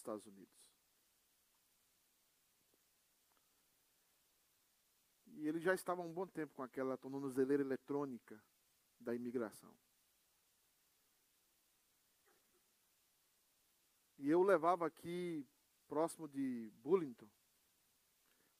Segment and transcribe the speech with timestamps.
[0.00, 0.70] Estados Unidos.
[5.26, 8.42] E ele já estava há um bom tempo com aquela tornozeleira eletrônica
[8.98, 9.74] da imigração.
[14.18, 15.46] E eu levava aqui,
[15.88, 17.28] próximo de Bullington,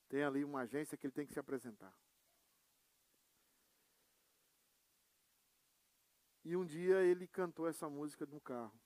[0.08, 1.94] tem ali uma agência que ele tem que se apresentar.
[6.42, 8.80] E um dia ele cantou essa música no carro.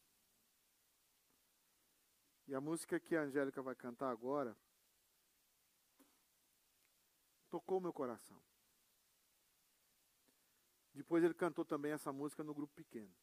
[2.47, 4.57] E a música que a Angélica vai cantar agora
[7.49, 8.43] tocou meu coração.
[10.93, 13.15] Depois ele cantou também essa música no grupo pequeno.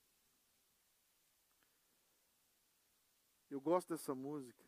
[3.50, 4.66] Eu gosto dessa música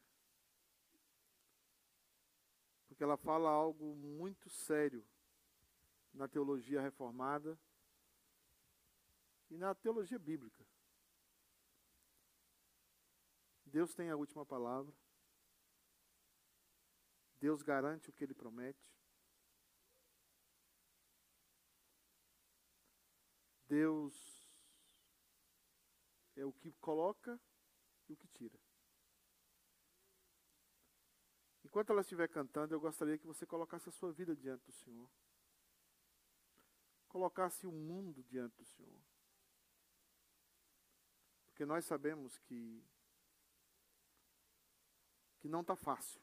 [2.94, 5.04] porque ela fala algo muito sério
[6.14, 7.58] na teologia reformada
[9.50, 10.64] e na teologia bíblica.
[13.74, 14.94] Deus tem a última palavra.
[17.40, 18.88] Deus garante o que ele promete.
[23.68, 24.48] Deus
[26.36, 27.42] é o que coloca
[28.08, 28.60] e o que tira.
[31.64, 35.10] Enquanto ela estiver cantando, eu gostaria que você colocasse a sua vida diante do Senhor.
[37.08, 39.02] Colocasse o mundo diante do Senhor.
[41.48, 42.93] Porque nós sabemos que
[45.44, 46.22] que não está fácil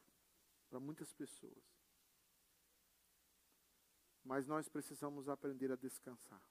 [0.67, 1.63] para muitas pessoas.
[4.23, 6.41] Mas nós precisamos aprender a descansar.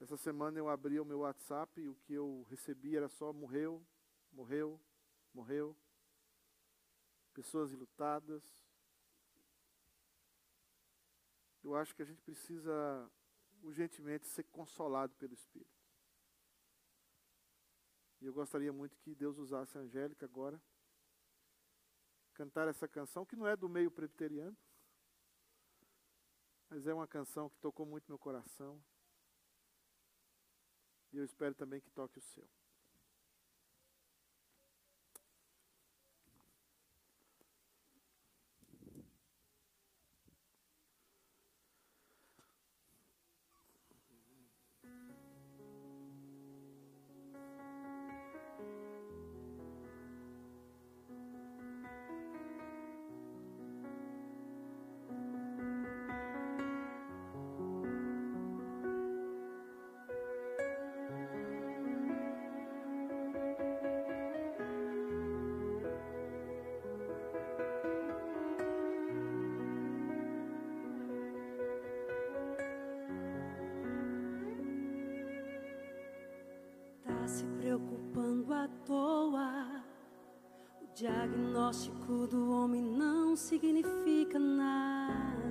[0.00, 3.86] Essa semana eu abri o meu WhatsApp e o que eu recebi era só morreu,
[4.32, 4.80] morreu,
[5.32, 5.76] morreu
[7.32, 8.42] pessoas enlutadas.
[11.62, 13.08] Eu acho que a gente precisa
[13.62, 15.73] urgentemente ser consolado pelo Espírito.
[18.24, 20.58] E eu gostaria muito que Deus usasse a Angélica agora,
[22.32, 24.56] cantar essa canção, que não é do meio presbiteriano,
[26.70, 28.82] mas é uma canção que tocou muito meu coração.
[31.12, 32.48] E eu espero também que toque o seu.
[81.04, 85.44] Diagnóstico do homem não significa nada.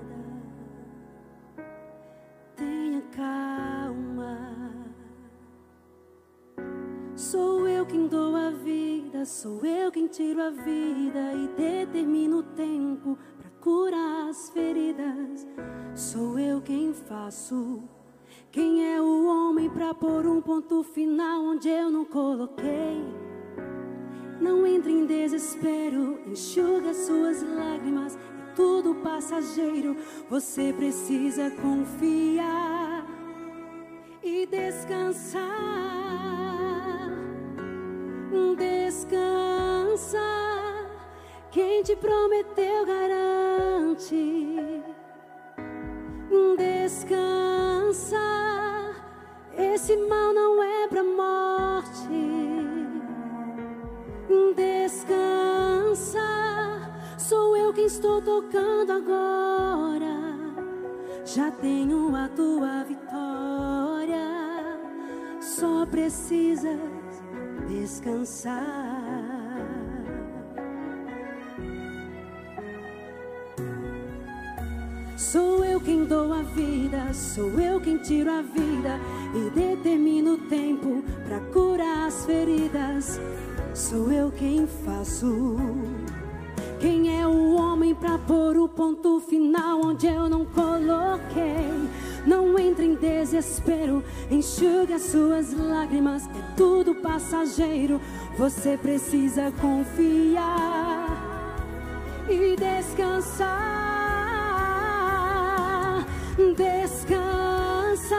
[2.55, 4.35] Tenha calma.
[7.15, 12.43] Sou eu quem dou a vida, sou eu quem tiro a vida e determino o
[12.43, 15.45] tempo para curar as feridas.
[15.93, 17.83] Sou eu quem faço
[18.51, 23.32] quem é o homem para pôr um ponto final onde eu não coloquei?
[24.43, 29.95] Não entre em desespero, enxuga suas lágrimas, é tudo passageiro.
[30.29, 33.07] Você precisa confiar
[34.21, 35.43] e descansar.
[38.57, 40.19] Descansa.
[41.49, 44.45] Quem te prometeu garante.
[46.57, 48.17] Descansa.
[49.57, 51.01] Esse mal não é pra
[54.55, 56.19] Descansa.
[57.17, 60.13] Sou eu quem estou tocando agora.
[61.25, 64.27] Já tenho a tua vitória.
[65.41, 66.79] Só precisas
[67.67, 68.93] descansar.
[75.33, 78.99] Sou eu quem dou a vida, sou eu quem tiro a vida
[79.33, 83.19] e determino o tempo para curar as feridas.
[83.73, 85.57] Sou eu quem faço.
[86.79, 91.89] Quem é o homem para pôr o ponto final onde eu não coloquei?
[92.25, 97.99] Não entre em desespero, enxuga suas lágrimas, é tudo passageiro.
[98.37, 101.07] Você precisa confiar
[102.29, 103.73] e descansar.
[106.55, 108.15] Descansa,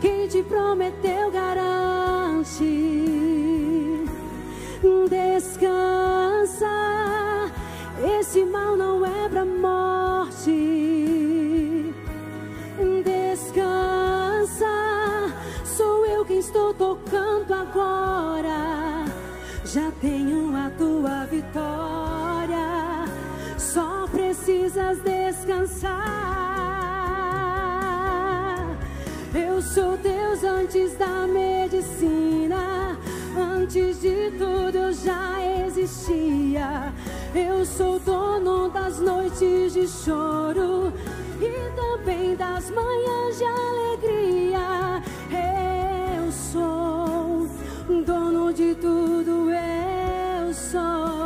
[0.00, 3.31] quem te prometeu garante.
[5.08, 6.66] Descansa,
[8.18, 10.52] esse mal não é pra morte.
[13.04, 14.64] Descansa,
[15.64, 19.04] sou eu quem estou tocando agora.
[19.64, 23.04] Já tenho a tua vitória,
[23.58, 26.02] só precisas descansar.
[29.34, 32.61] Eu sou Deus antes da medicina.
[33.36, 36.92] Antes de tudo eu já existia.
[37.34, 40.92] Eu sou dono das noites de choro
[41.40, 45.02] e também das manhãs de alegria.
[46.18, 47.48] Eu sou
[48.04, 51.21] dono de tudo, eu sou.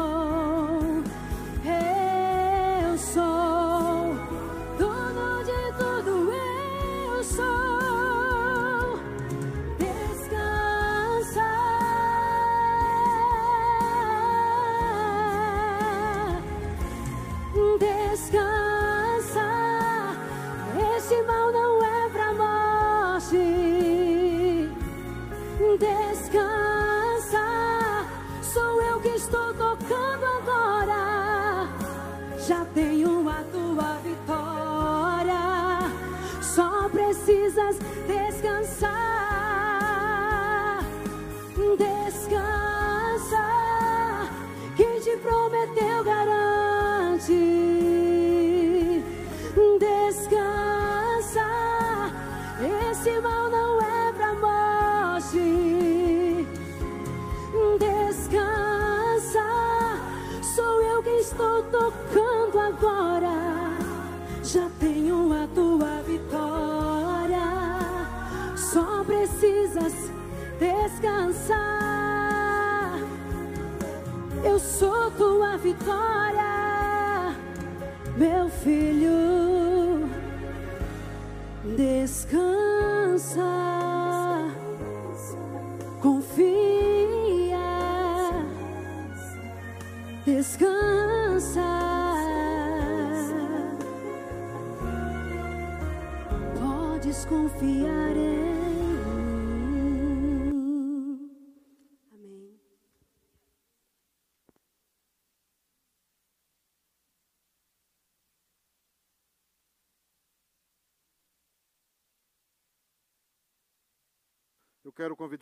[45.18, 46.04] Prometeu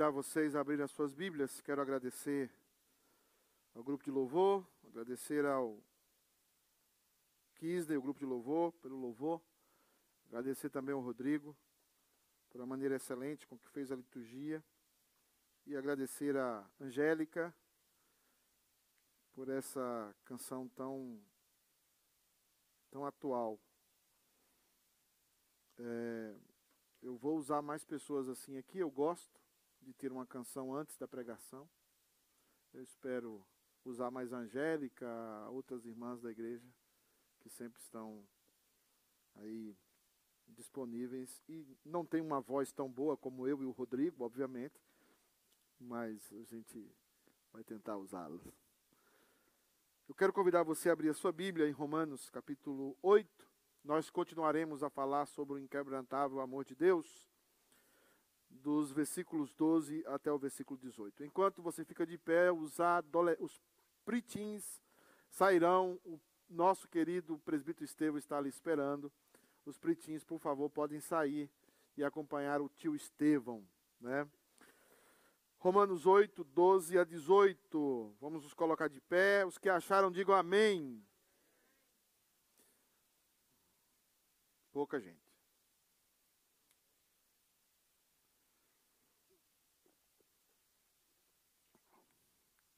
[0.04, 1.60] convidar vocês a abrir as suas Bíblias.
[1.60, 2.50] Quero agradecer
[3.74, 5.82] ao grupo de louvor, agradecer ao
[7.54, 9.40] Kisney, o grupo de louvor, pelo louvor.
[10.26, 11.56] Agradecer também ao Rodrigo,
[12.50, 14.62] pela maneira excelente com que fez a liturgia.
[15.66, 17.54] E agradecer a Angélica
[19.32, 21.18] por essa canção tão,
[22.90, 23.58] tão atual.
[25.78, 26.34] É,
[27.00, 28.78] eu vou usar mais pessoas assim aqui.
[28.78, 29.43] Eu gosto
[29.84, 31.68] de ter uma canção antes da pregação.
[32.72, 33.46] Eu espero
[33.84, 35.06] usar mais Angélica,
[35.50, 36.66] outras irmãs da igreja
[37.40, 38.26] que sempre estão
[39.36, 39.76] aí
[40.48, 44.80] disponíveis e não tem uma voz tão boa como eu e o Rodrigo, obviamente,
[45.78, 46.90] mas a gente
[47.52, 48.42] vai tentar usá-las.
[50.08, 53.28] Eu quero convidar você a abrir a sua Bíblia em Romanos, capítulo 8.
[53.82, 57.28] Nós continuaremos a falar sobre o inquebrantável amor de Deus,
[58.62, 61.24] dos versículos 12 até o versículo 18.
[61.24, 63.60] Enquanto você fica de pé, os, adole- os
[64.04, 64.80] pritins
[65.30, 66.00] sairão.
[66.04, 66.18] O
[66.48, 69.12] nosso querido presbítero Estevão está ali esperando.
[69.66, 71.50] Os pritins, por favor, podem sair
[71.96, 73.66] e acompanhar o tio Estevão,
[74.00, 74.28] né?
[75.58, 78.14] Romanos 8, 12 a 18.
[78.20, 79.46] Vamos nos colocar de pé.
[79.46, 81.02] Os que acharam, digam amém.
[84.70, 85.23] Pouca gente.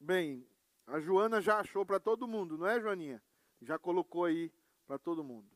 [0.06, 0.48] Bem,
[0.86, 3.20] a Joana já achou para todo mundo, não é, Joaninha?
[3.60, 4.52] Já colocou aí
[4.86, 5.50] para todo mundo.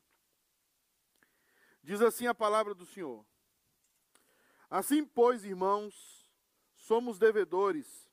[1.81, 3.25] Diz assim a palavra do Senhor:
[4.69, 6.29] Assim, pois, irmãos,
[6.75, 8.11] somos devedores,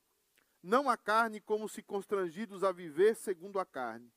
[0.62, 4.14] não a carne como se constrangidos a viver segundo a carne.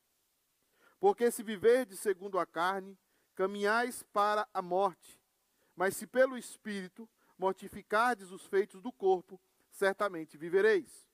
[1.00, 2.96] Porque se viverdes segundo a carne,
[3.34, 5.20] caminhais para a morte.
[5.74, 9.40] Mas se pelo Espírito mortificardes os feitos do corpo,
[9.72, 11.10] certamente vivereis.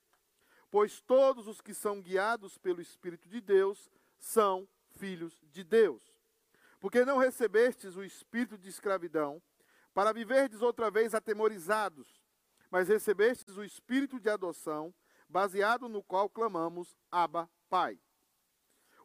[0.71, 6.03] Pois todos os que são guiados pelo Espírito de Deus são filhos de Deus.
[6.81, 9.43] Porque não recebestes o espírito de escravidão,
[9.95, 12.23] para viverdes outra vez atemorizados,
[12.71, 14.95] mas recebestes o espírito de adoção,
[15.29, 17.99] baseado no qual clamamos Abba, Pai.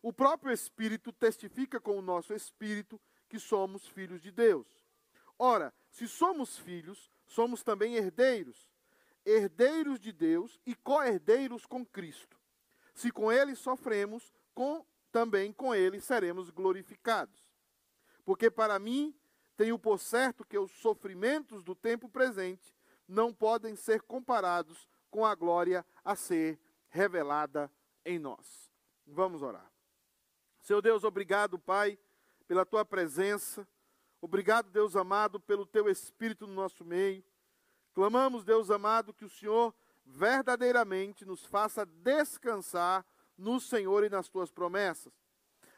[0.01, 4.67] O próprio Espírito testifica com o nosso espírito que somos filhos de Deus.
[5.39, 8.70] Ora, se somos filhos, somos também herdeiros,
[9.25, 12.38] herdeiros de Deus e co-herdeiros com Cristo.
[12.94, 17.44] Se com ele sofremos, com, também com ele seremos glorificados.
[18.25, 19.15] Porque para mim
[19.56, 22.74] tenho por certo que os sofrimentos do tempo presente
[23.08, 27.72] não podem ser comparados com a glória a ser revelada
[28.06, 28.72] em nós.
[29.06, 29.72] Vamos orar.
[30.62, 32.00] Seu Deus, obrigado, Pai,
[32.48, 33.68] pela tua presença.
[34.22, 37.24] Obrigado, Deus amado, pelo teu espírito no nosso meio.
[37.94, 39.74] Clamamos, Deus amado, que o Senhor
[40.06, 43.06] verdadeiramente nos faça descansar
[43.38, 45.14] no Senhor e nas tuas promessas.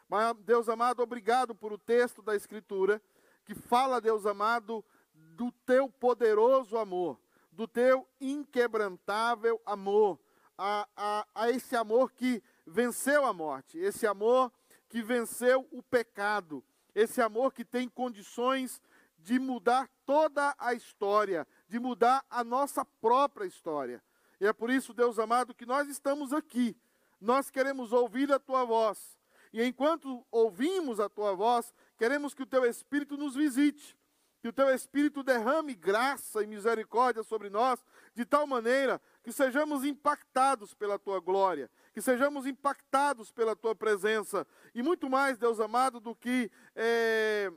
[0.08, 3.02] Mas, Deus amado, obrigado por o texto da Escritura
[3.44, 7.20] que fala, Deus amado, do teu poderoso amor,
[7.52, 10.18] do teu inquebrantável amor,
[10.58, 14.50] a, a, a esse amor que venceu a morte, esse amor
[14.88, 18.80] que venceu o pecado, esse amor que tem condições
[19.18, 24.02] de mudar toda a história, de mudar a nossa própria história.
[24.40, 26.76] E é por isso, Deus amado, que nós estamos aqui.
[27.20, 29.18] Nós queremos ouvir a tua voz.
[29.52, 33.96] E enquanto ouvimos a tua voz, queremos que o teu Espírito nos visite,
[34.40, 37.82] que o teu Espírito derrame graça e misericórdia sobre nós,
[38.14, 44.46] de tal maneira que sejamos impactados pela tua glória, que sejamos impactados pela tua presença,
[44.74, 47.50] e muito mais, Deus amado, do que é,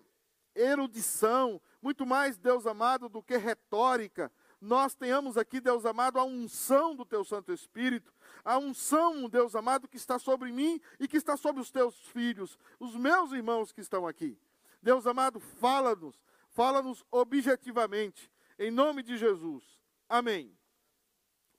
[0.55, 6.93] erudição, muito mais, Deus amado, do que retórica, nós tenhamos aqui, Deus amado, a unção
[6.93, 11.37] do teu Santo Espírito, a unção, Deus amado, que está sobre mim e que está
[11.37, 14.37] sobre os teus filhos, os meus irmãos que estão aqui.
[14.81, 19.63] Deus amado, fala-nos, fala-nos objetivamente, em nome de Jesus.
[20.09, 20.57] Amém.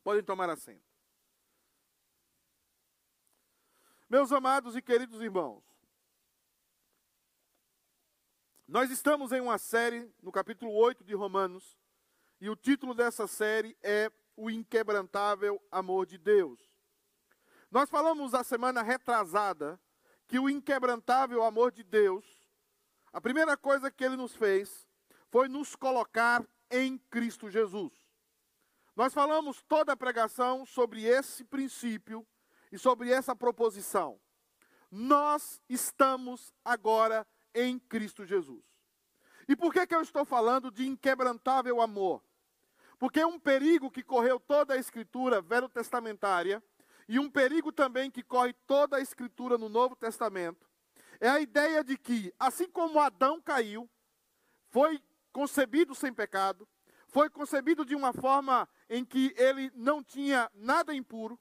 [0.02, 0.90] Podem tomar assento.
[4.08, 5.62] Meus amados e queridos irmãos,
[8.70, 11.76] nós estamos em uma série no capítulo 8 de Romanos,
[12.40, 16.60] e o título dessa série é O Inquebrantável Amor de Deus.
[17.68, 19.78] Nós falamos a semana retrasada
[20.28, 22.24] que o inquebrantável amor de Deus,
[23.12, 24.86] a primeira coisa que ele nos fez
[25.32, 27.92] foi nos colocar em Cristo Jesus.
[28.94, 32.24] Nós falamos toda a pregação sobre esse princípio
[32.70, 34.20] e sobre essa proposição.
[34.92, 38.64] Nós estamos agora em Cristo Jesus.
[39.48, 42.22] E por que, que eu estou falando de inquebrantável amor?
[42.98, 46.62] Porque um perigo que correu toda a escritura velho-testamentária,
[47.08, 50.68] e um perigo também que corre toda a escritura no Novo Testamento,
[51.20, 53.90] é a ideia de que, assim como Adão caiu,
[54.68, 55.02] foi
[55.32, 56.68] concebido sem pecado,
[57.08, 61.38] foi concebido de uma forma em que ele não tinha nada impuro,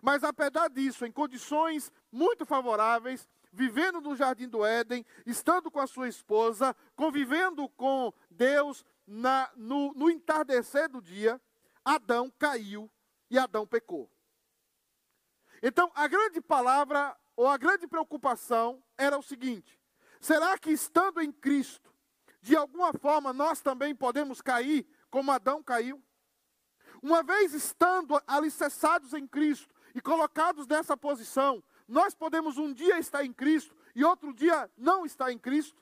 [0.00, 5.86] mas apesar disso, em condições muito favoráveis, vivendo no jardim do Éden, estando com a
[5.86, 11.40] sua esposa, convivendo com Deus na, no, no entardecer do dia,
[11.84, 12.90] Adão caiu
[13.30, 14.10] e Adão pecou.
[15.62, 19.78] Então, a grande palavra, ou a grande preocupação, era o seguinte:
[20.20, 21.92] será que estando em Cristo,
[22.40, 26.02] de alguma forma nós também podemos cair como Adão caiu.
[27.02, 33.22] Uma vez estando alicerçados em Cristo e colocados nessa posição, nós podemos um dia estar
[33.22, 35.78] em Cristo e outro dia não estar em Cristo.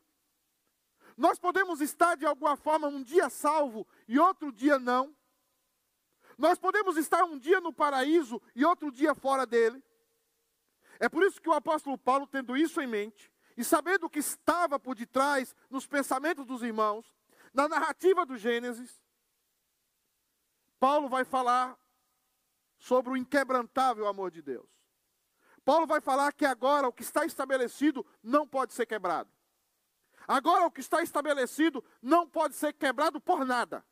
[1.17, 5.15] Nós podemos estar de alguma forma um dia salvo e outro dia não.
[6.37, 9.81] Nós podemos estar um dia no paraíso e outro dia fora dele.
[10.99, 14.19] É por isso que o apóstolo Paulo, tendo isso em mente, e sabendo o que
[14.19, 17.15] estava por detrás nos pensamentos dos irmãos,
[17.55, 19.01] na narrativa do Gênesis,
[20.81, 21.79] Paulo vai falar
[22.79, 24.80] sobre o inquebrantável amor de Deus.
[25.71, 29.31] Paulo vai falar que agora o que está estabelecido não pode ser quebrado.
[30.27, 33.87] Agora o que está estabelecido não pode ser quebrado por nada.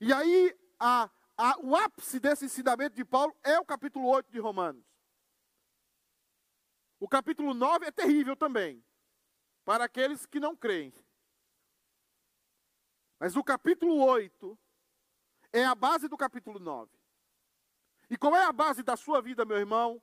[0.00, 4.38] E aí, a, a, o ápice desse ensinamento de Paulo é o capítulo 8 de
[4.38, 4.86] Romanos.
[7.00, 8.84] O capítulo 9 é terrível também,
[9.64, 10.94] para aqueles que não creem.
[13.18, 14.56] Mas o capítulo 8
[15.52, 16.95] é a base do capítulo 9.
[18.08, 20.02] E qual é a base da sua vida, meu irmão,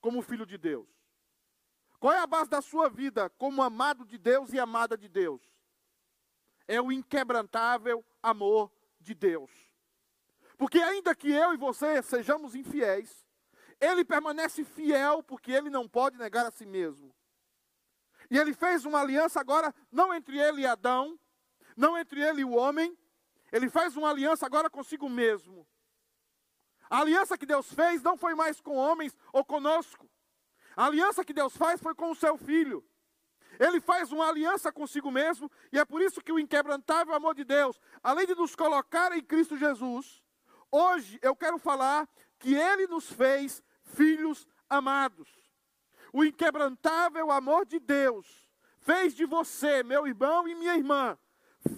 [0.00, 0.88] como filho de Deus?
[2.00, 5.40] Qual é a base da sua vida como amado de Deus e amada de Deus?
[6.66, 9.50] É o inquebrantável amor de Deus.
[10.56, 13.26] Porque ainda que eu e você sejamos infiéis,
[13.80, 17.14] ele permanece fiel porque ele não pode negar a si mesmo.
[18.30, 21.18] E ele fez uma aliança agora, não entre ele e Adão,
[21.76, 22.96] não entre ele e o homem,
[23.50, 25.66] ele faz uma aliança agora consigo mesmo.
[26.92, 30.06] A aliança que Deus fez não foi mais com homens ou conosco.
[30.76, 32.84] A aliança que Deus faz foi com o seu filho.
[33.58, 37.44] Ele faz uma aliança consigo mesmo, e é por isso que o inquebrantável amor de
[37.44, 40.22] Deus, além de nos colocar em Cristo Jesus,
[40.70, 42.06] hoje eu quero falar
[42.38, 45.30] que ele nos fez filhos amados.
[46.12, 48.46] O inquebrantável amor de Deus
[48.80, 51.18] fez de você, meu irmão e minha irmã,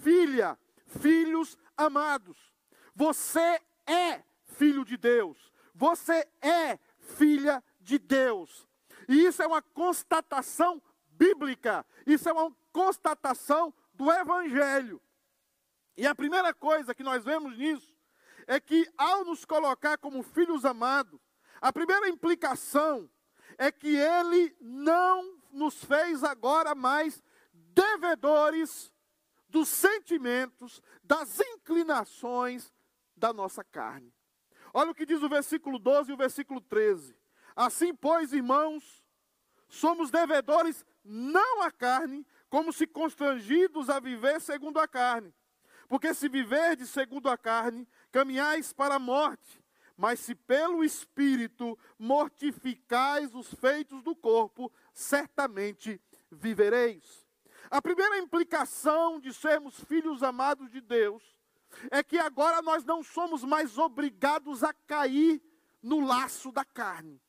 [0.01, 2.53] filha, filhos amados.
[2.93, 4.25] Você é
[4.57, 5.51] filho de Deus.
[5.73, 8.67] Você é filha de Deus.
[9.07, 11.85] E isso é uma constatação bíblica.
[12.05, 15.01] Isso é uma constatação do Evangelho.
[15.97, 17.95] E a primeira coisa que nós vemos nisso
[18.47, 21.19] é que, ao nos colocar como filhos amados,
[21.61, 23.09] a primeira implicação
[23.57, 28.93] é que Ele não nos fez agora mais devedores
[29.49, 32.73] dos sentimentos, das inclinações
[33.15, 34.14] da nossa carne.
[34.77, 37.15] Olha o que diz o versículo 12 e o versículo 13.
[37.55, 39.01] Assim, pois, irmãos,
[39.69, 45.33] somos devedores não à carne, como se constrangidos a viver segundo a carne.
[45.87, 49.63] Porque se viverdes segundo a carne, caminhais para a morte.
[49.95, 57.25] Mas se pelo Espírito mortificais os feitos do corpo, certamente vivereis.
[57.71, 61.34] A primeira implicação de sermos filhos amados de Deus
[61.91, 65.41] é que agora nós não somos mais obrigados a cair
[65.81, 67.21] no laço da carne.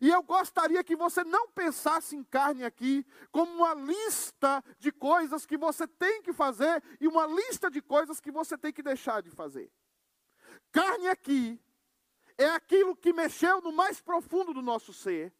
[0.00, 5.46] E eu gostaria que você não pensasse em carne aqui como uma lista de coisas
[5.46, 9.22] que você tem que fazer e uma lista de coisas que você tem que deixar
[9.22, 9.70] de fazer.
[10.70, 11.60] Carne aqui
[12.36, 15.32] é aquilo que mexeu no mais profundo do nosso ser.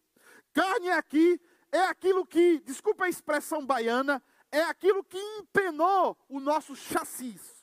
[0.52, 1.40] Carne aqui
[1.71, 7.57] é aquilo que, desculpa a expressão baiana, é aquilo que empenou o nosso chassis.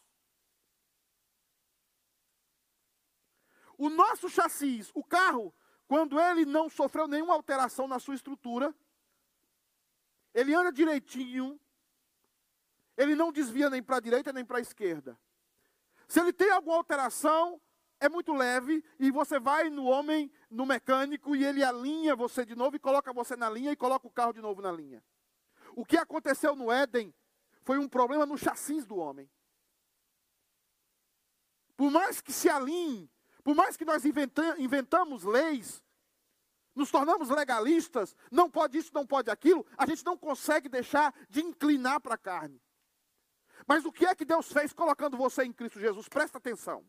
[3.77, 5.53] O nosso chassis, o carro,
[5.87, 8.73] quando ele não sofreu nenhuma alteração na sua estrutura,
[10.33, 11.59] ele anda direitinho,
[12.97, 15.19] ele não desvia nem para a direita nem para a esquerda.
[16.07, 17.61] Se ele tem alguma alteração,
[17.99, 22.55] é muito leve e você vai no homem, no mecânico, e ele alinha você de
[22.55, 25.03] novo e coloca você na linha e coloca o carro de novo na linha.
[25.75, 27.13] O que aconteceu no Éden
[27.63, 29.29] foi um problema no chassis do homem.
[31.75, 33.09] Por mais que se alinhe,
[33.45, 35.83] por mais que nós inventamos leis,
[36.73, 41.41] nos tornamos legalistas, não pode isso, não pode aquilo, a gente não consegue deixar de
[41.41, 42.59] inclinar para a carne.
[43.67, 46.09] Mas o que é que Deus fez colocando você em Cristo Jesus?
[46.09, 46.83] Presta atenção.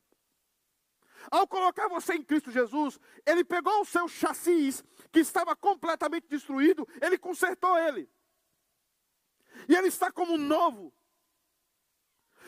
[1.31, 6.89] Ao colocar você em Cristo Jesus, Ele pegou o seu chassis, que estava completamente destruído,
[7.03, 8.11] Ele consertou ele.
[9.69, 10.91] E ele está como novo.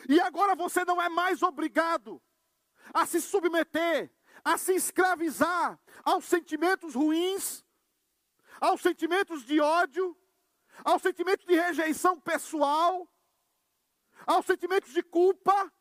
[0.07, 2.19] E agora você não é mais obrigado
[2.93, 4.11] a se submeter,
[4.43, 7.65] a se escravizar aos sentimentos ruins,
[8.59, 10.17] aos sentimentos de ódio,
[10.83, 13.07] aos sentimentos de rejeição pessoal,
[14.25, 15.71] aos sentimentos de culpa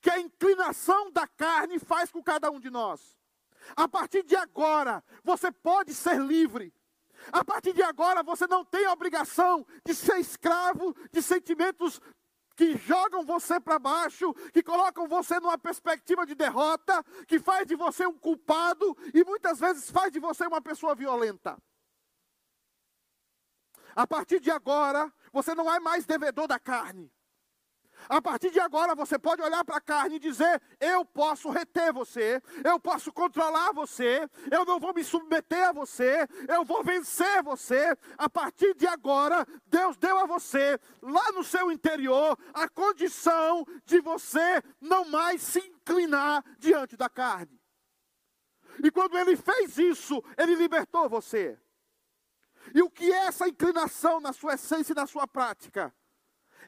[0.00, 3.16] que a inclinação da carne faz com cada um de nós.
[3.76, 6.72] A partir de agora, você pode ser livre.
[7.32, 12.00] A partir de agora, você não tem a obrigação de ser escravo de sentimentos
[12.58, 17.76] que jogam você para baixo, que colocam você numa perspectiva de derrota, que faz de
[17.76, 21.56] você um culpado e muitas vezes faz de você uma pessoa violenta.
[23.94, 27.12] A partir de agora, você não é mais devedor da carne.
[28.08, 31.92] A partir de agora você pode olhar para a carne e dizer: eu posso reter
[31.92, 37.42] você, eu posso controlar você, eu não vou me submeter a você, eu vou vencer
[37.42, 37.96] você.
[38.16, 44.00] A partir de agora, Deus deu a você, lá no seu interior, a condição de
[44.00, 47.58] você não mais se inclinar diante da carne.
[48.82, 51.58] E quando ele fez isso, ele libertou você.
[52.74, 55.94] E o que é essa inclinação na sua essência e na sua prática?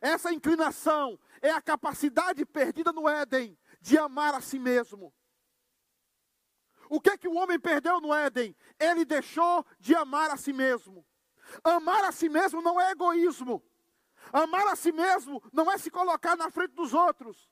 [0.01, 5.13] Essa inclinação é a capacidade perdida no Éden de amar a si mesmo.
[6.89, 8.57] O que é que o homem perdeu no Éden?
[8.79, 11.07] Ele deixou de amar a si mesmo.
[11.65, 13.63] Amar a si mesmo não é egoísmo.
[14.33, 17.50] Amar a si mesmo não é se colocar na frente dos outros.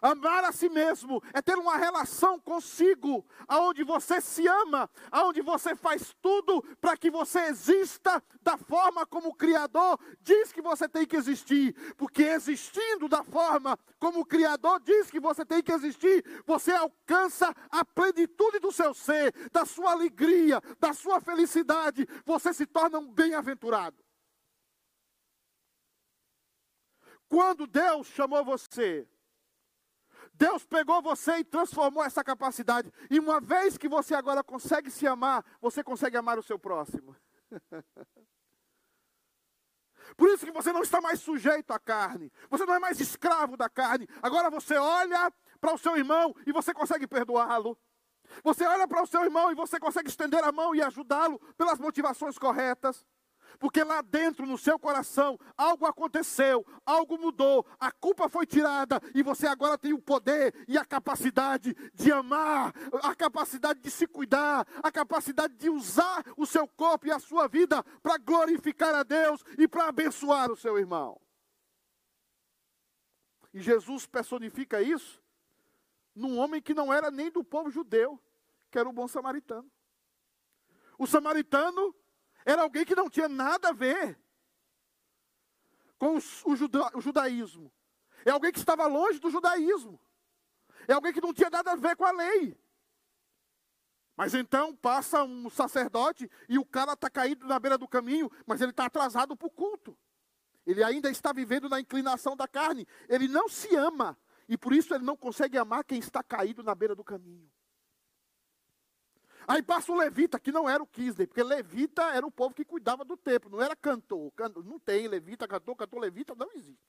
[0.00, 5.74] Amar a si mesmo é ter uma relação consigo, aonde você se ama, aonde você
[5.74, 11.06] faz tudo para que você exista da forma como o Criador diz que você tem
[11.06, 11.74] que existir.
[11.96, 17.54] Porque existindo da forma como o Criador diz que você tem que existir, você alcança
[17.70, 22.06] a plenitude do seu ser, da sua alegria, da sua felicidade.
[22.24, 24.04] Você se torna um bem-aventurado.
[27.28, 29.08] Quando Deus chamou você,
[30.38, 32.92] Deus pegou você e transformou essa capacidade.
[33.10, 37.16] E uma vez que você agora consegue se amar, você consegue amar o seu próximo.
[40.16, 42.30] Por isso que você não está mais sujeito à carne.
[42.50, 44.06] Você não é mais escravo da carne.
[44.22, 47.76] Agora você olha para o seu irmão e você consegue perdoá-lo.
[48.44, 51.78] Você olha para o seu irmão e você consegue estender a mão e ajudá-lo pelas
[51.78, 53.04] motivações corretas.
[53.58, 59.22] Porque lá dentro, no seu coração, algo aconteceu, algo mudou, a culpa foi tirada e
[59.22, 64.66] você agora tem o poder e a capacidade de amar, a capacidade de se cuidar,
[64.82, 69.42] a capacidade de usar o seu corpo e a sua vida para glorificar a Deus
[69.58, 71.20] e para abençoar o seu irmão.
[73.52, 75.22] E Jesus personifica isso
[76.14, 78.20] num homem que não era nem do povo judeu,
[78.70, 79.70] que era o bom samaritano.
[80.98, 81.94] O samaritano
[82.46, 84.16] era alguém que não tinha nada a ver
[85.98, 87.72] com o, juda, o judaísmo.
[88.24, 90.00] É alguém que estava longe do judaísmo.
[90.86, 92.56] É alguém que não tinha nada a ver com a lei.
[94.16, 98.60] Mas então passa um sacerdote e o cara está caído na beira do caminho, mas
[98.60, 99.98] ele está atrasado para o culto.
[100.64, 102.86] Ele ainda está vivendo na inclinação da carne.
[103.08, 104.16] Ele não se ama.
[104.48, 107.50] E por isso ele não consegue amar quem está caído na beira do caminho.
[109.48, 112.64] Aí passa o levita, que não era o Kisney, porque levita era o povo que
[112.64, 114.32] cuidava do templo, não era cantor.
[114.64, 116.82] Não tem levita, cantor, cantor, levita, não existe.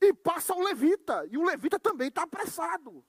[0.00, 3.04] E passa o levita, e o levita também está apressado.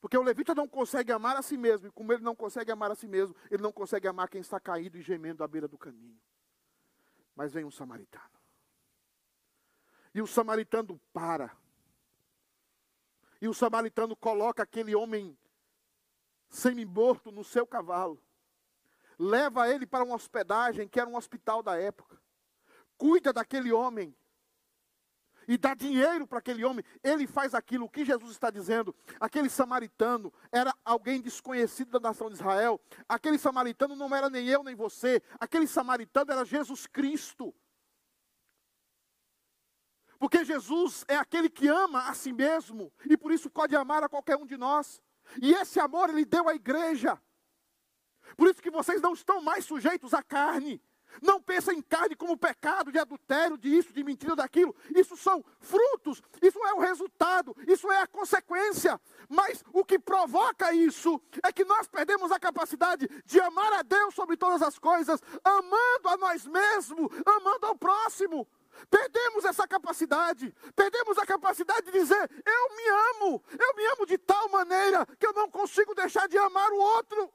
[0.00, 2.90] Porque o levita não consegue amar a si mesmo, e como ele não consegue amar
[2.90, 5.76] a si mesmo, ele não consegue amar quem está caído e gemendo à beira do
[5.76, 6.20] caminho.
[7.34, 8.40] Mas vem um samaritano.
[10.14, 11.56] E o samaritano para.
[13.40, 15.36] E o samaritano coloca aquele homem
[16.48, 18.22] semi-morto no seu cavalo.
[19.18, 22.20] Leva ele para uma hospedagem, que era um hospital da época.
[22.96, 24.14] Cuida daquele homem.
[25.48, 26.84] E dá dinheiro para aquele homem.
[27.02, 27.88] Ele faz aquilo.
[27.88, 28.94] Que Jesus está dizendo?
[29.18, 32.80] Aquele samaritano era alguém desconhecido da nação de Israel.
[33.08, 35.22] Aquele samaritano não era nem eu nem você.
[35.38, 37.54] Aquele samaritano era Jesus Cristo.
[40.20, 44.08] Porque Jesus é aquele que ama a si mesmo e por isso pode amar a
[44.08, 45.00] qualquer um de nós.
[45.40, 47.18] E esse amor ele deu à igreja.
[48.36, 50.78] Por isso que vocês não estão mais sujeitos à carne.
[51.22, 54.76] Não pensem em carne como pecado, de adultério, de isso, de mentira, daquilo.
[54.94, 59.00] Isso são frutos, isso é o resultado, isso é a consequência.
[59.26, 64.14] Mas o que provoca isso é que nós perdemos a capacidade de amar a Deus
[64.14, 68.46] sobre todas as coisas, amando a nós mesmos, amando ao próximo.
[68.88, 74.16] Perdemos essa capacidade, perdemos a capacidade de dizer: eu me amo, eu me amo de
[74.18, 77.32] tal maneira que eu não consigo deixar de amar o outro.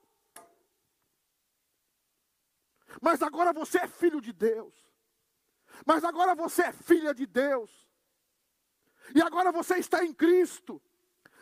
[3.01, 4.73] Mas agora você é filho de Deus,
[5.86, 7.88] mas agora você é filha de Deus,
[9.13, 10.81] e agora você está em Cristo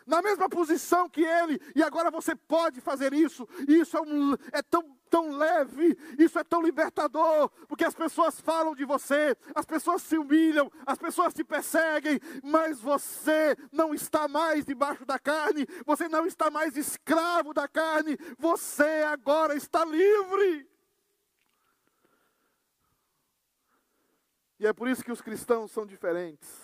[0.06, 3.48] na mesma posição que ele, e agora você pode fazer isso.
[3.66, 8.74] Isso é, um, é tão, tão leve, isso é tão libertador, porque as pessoas falam
[8.74, 14.64] de você, as pessoas se humilham, as pessoas te perseguem, mas você não está mais
[14.64, 20.68] debaixo da carne, você não está mais escravo da carne, você agora está livre.
[24.58, 26.63] E é por isso que os cristãos são diferentes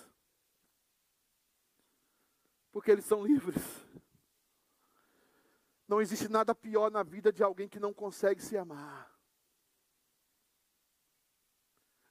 [2.73, 3.63] porque eles são livres.
[5.87, 9.11] Não existe nada pior na vida de alguém que não consegue se amar.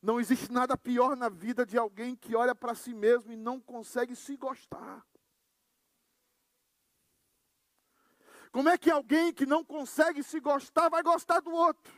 [0.02, 3.60] Não existe nada pior na vida de alguém que olha para si mesmo e não
[3.60, 5.06] consegue se gostar.
[8.52, 11.94] Como é que alguém que não consegue se gostar vai gostar do outro?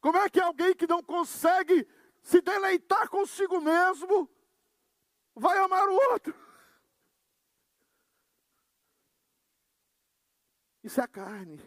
[0.00, 1.88] Como é que alguém que não consegue
[2.20, 4.28] se deleitar consigo mesmo
[5.34, 6.51] vai amar o outro?
[10.82, 11.60] Isso é a carne.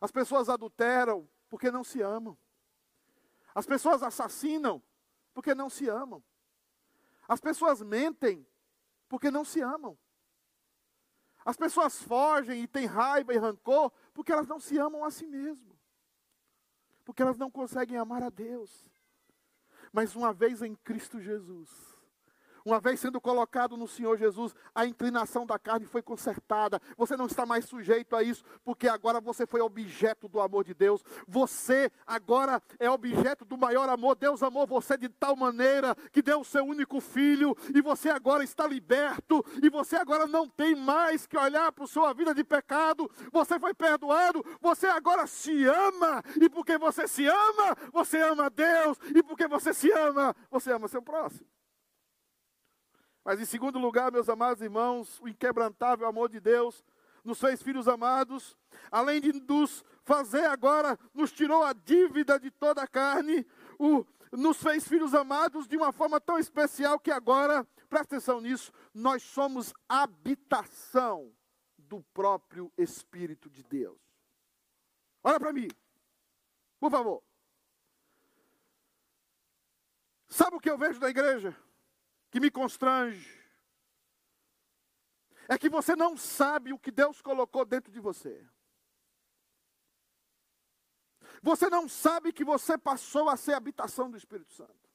[0.00, 2.38] As pessoas adulteram porque não se amam.
[3.54, 4.82] As pessoas assassinam
[5.34, 6.22] porque não se amam.
[7.28, 8.46] As pessoas mentem
[9.08, 9.98] porque não se amam.
[11.44, 15.26] As pessoas fogem e têm raiva e rancor porque elas não se amam a si
[15.26, 15.78] mesmo.
[17.04, 18.88] Porque elas não conseguem amar a Deus.
[19.92, 21.89] Mas uma vez em Cristo Jesus,
[22.64, 26.80] Uma vez sendo colocado no Senhor Jesus, a inclinação da carne foi consertada.
[26.96, 30.74] Você não está mais sujeito a isso, porque agora você foi objeto do amor de
[30.74, 31.02] Deus.
[31.26, 34.16] Você agora é objeto do maior amor.
[34.16, 38.44] Deus amou você de tal maneira que deu o seu único filho, e você agora
[38.44, 42.44] está liberto, e você agora não tem mais que olhar para a sua vida de
[42.44, 43.10] pecado.
[43.32, 48.98] Você foi perdoado, você agora se ama, e porque você se ama, você ama Deus,
[49.14, 51.46] e porque você se ama, você ama seu próximo.
[53.30, 56.84] Mas em segundo lugar, meus amados irmãos, o inquebrantável amor de Deus
[57.22, 58.58] nos fez filhos amados,
[58.90, 63.46] além de nos fazer agora, nos tirou a dívida de toda a carne,
[63.78, 68.72] o, nos fez filhos amados de uma forma tão especial que agora, presta atenção nisso,
[68.92, 71.32] nós somos habitação
[71.78, 74.00] do próprio Espírito de Deus.
[75.22, 75.68] Olha para mim,
[76.80, 77.22] por favor.
[80.26, 81.56] Sabe o que eu vejo da igreja?
[82.30, 83.38] Que me constrange
[85.48, 88.46] é que você não sabe o que Deus colocou dentro de você.
[91.42, 94.88] Você não sabe que você passou a ser habitação do Espírito Santo.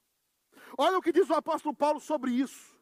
[0.77, 2.79] Olha o que diz o apóstolo Paulo sobre isso.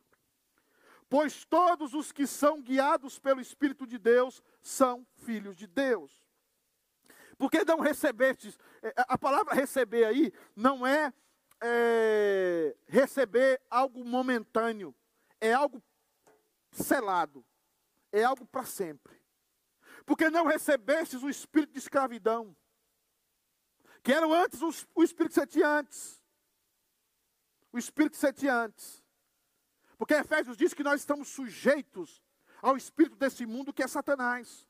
[1.09, 6.23] Pois todos os que são guiados pelo Espírito de Deus são filhos de Deus.
[7.37, 11.11] Porque não recebestes, é, a palavra receber aí não é
[11.63, 14.93] é, receber algo momentâneo,
[15.39, 15.81] é algo
[16.71, 17.45] selado,
[18.11, 19.17] é algo para sempre.
[20.05, 22.55] Porque não recebestes o espírito de escravidão,
[24.03, 26.21] que era antes o, o espírito que você tinha antes.
[27.71, 29.01] O espírito que você tinha antes.
[29.97, 32.21] Porque Efésios diz que nós estamos sujeitos
[32.61, 34.67] ao espírito desse mundo que é Satanás.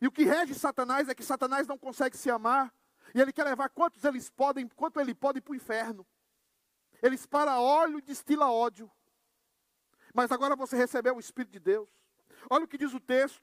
[0.00, 2.74] E o que rege Satanás é que Satanás não consegue se amar,
[3.14, 6.06] e ele quer levar quantos eles podem, quanto ele pode para o inferno.
[7.02, 8.90] Ele espara óleo e destila ódio.
[10.14, 11.88] Mas agora você recebeu o Espírito de Deus.
[12.48, 13.42] Olha o que diz o texto.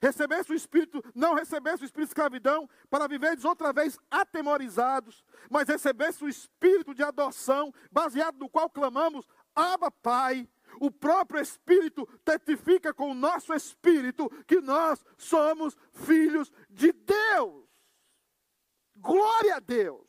[0.00, 5.66] Recebeste o Espírito, não recebeste o Espírito de escravidão, para viveres outra vez atemorizados, mas
[5.66, 10.48] recebeste o Espírito de adoção, baseado no qual clamamos, Abba Pai.
[10.80, 17.63] O próprio Espírito testifica com o nosso Espírito que nós somos filhos de Deus.
[19.04, 20.02] Glória a Deus.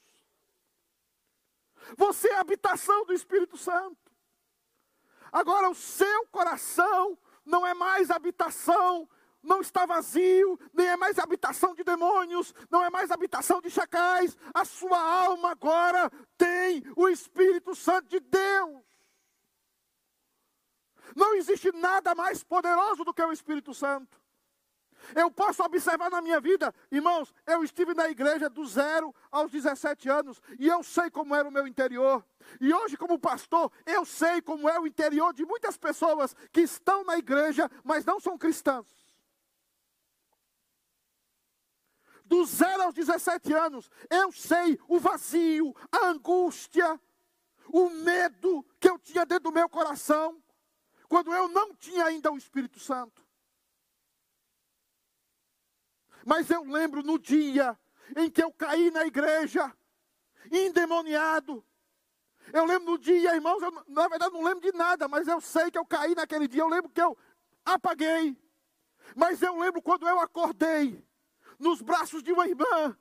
[1.97, 4.09] Você é a habitação do Espírito Santo.
[5.33, 9.07] Agora, o seu coração não é mais habitação,
[9.43, 14.37] não está vazio, nem é mais habitação de demônios, não é mais habitação de chacais.
[14.53, 18.81] A sua alma agora tem o Espírito Santo de Deus.
[21.13, 24.24] Não existe nada mais poderoso do que o Espírito Santo.
[25.13, 30.09] Eu posso observar na minha vida, irmãos, eu estive na igreja do zero aos 17
[30.09, 32.25] anos e eu sei como era o meu interior.
[32.59, 37.03] E hoje, como pastor, eu sei como é o interior de muitas pessoas que estão
[37.03, 38.85] na igreja, mas não são cristãs.
[42.23, 46.99] Do zero aos 17 anos, eu sei o vazio, a angústia,
[47.67, 50.41] o medo que eu tinha dentro do meu coração,
[51.07, 53.24] quando eu não tinha ainda o Espírito Santo.
[56.25, 57.77] Mas eu lembro no dia
[58.17, 59.71] em que eu caí na igreja,
[60.51, 61.63] endemoniado.
[62.51, 65.69] Eu lembro no dia, irmãos, eu, na verdade não lembro de nada, mas eu sei
[65.69, 66.63] que eu caí naquele dia.
[66.63, 67.15] Eu lembro que eu
[67.63, 68.35] apaguei.
[69.15, 71.05] Mas eu lembro quando eu acordei,
[71.59, 72.97] nos braços de uma irmã,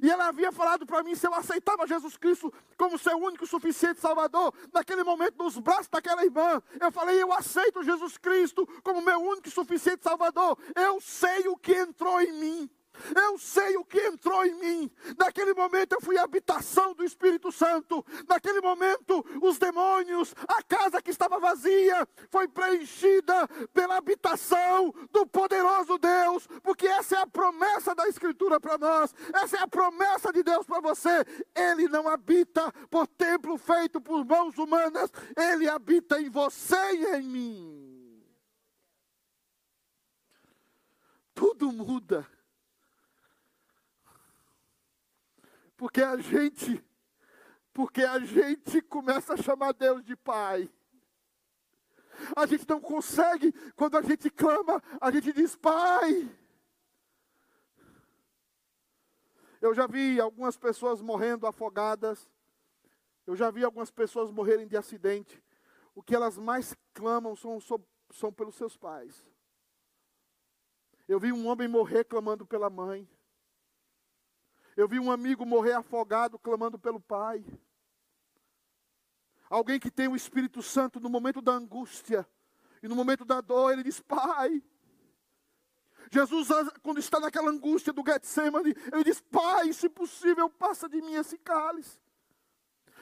[0.00, 4.00] e ela havia falado para mim se eu aceitava Jesus Cristo como seu único suficiente
[4.00, 4.54] Salvador.
[4.72, 9.50] Naquele momento, nos braços daquela irmã, eu falei: Eu aceito Jesus Cristo como meu único
[9.50, 10.58] suficiente Salvador.
[10.74, 12.70] Eu sei o que entrou em mim.
[13.14, 14.90] Eu sei o que entrou em mim.
[15.18, 18.04] Naquele momento eu fui habitação do Espírito Santo.
[18.28, 25.98] Naquele momento, os demônios, a casa que estava vazia, foi preenchida pela habitação do poderoso
[25.98, 26.46] Deus.
[26.62, 29.14] Porque essa é a promessa da Escritura para nós.
[29.34, 31.24] Essa é a promessa de Deus para você.
[31.54, 35.10] Ele não habita por templo feito por mãos humanas.
[35.36, 37.82] Ele habita em você e em mim.
[41.34, 42.26] Tudo muda
[45.82, 46.80] Porque a gente,
[47.72, 50.70] porque a gente começa a chamar Deus de Pai.
[52.36, 56.30] A gente não consegue, quando a gente clama, a gente diz Pai.
[59.60, 62.30] Eu já vi algumas pessoas morrendo afogadas.
[63.26, 65.42] Eu já vi algumas pessoas morrerem de acidente.
[65.96, 67.58] O que elas mais clamam são,
[68.12, 69.26] são pelos seus pais.
[71.08, 73.10] Eu vi um homem morrer clamando pela mãe.
[74.76, 77.44] Eu vi um amigo morrer afogado clamando pelo pai.
[79.48, 82.26] Alguém que tem o Espírito Santo no momento da angústia
[82.82, 84.62] e no momento da dor, ele diz: Pai.
[86.10, 86.48] Jesus,
[86.82, 91.38] quando está naquela angústia do Getsemane, ele diz: Pai, se possível, passa de mim esse
[91.38, 92.00] cálice.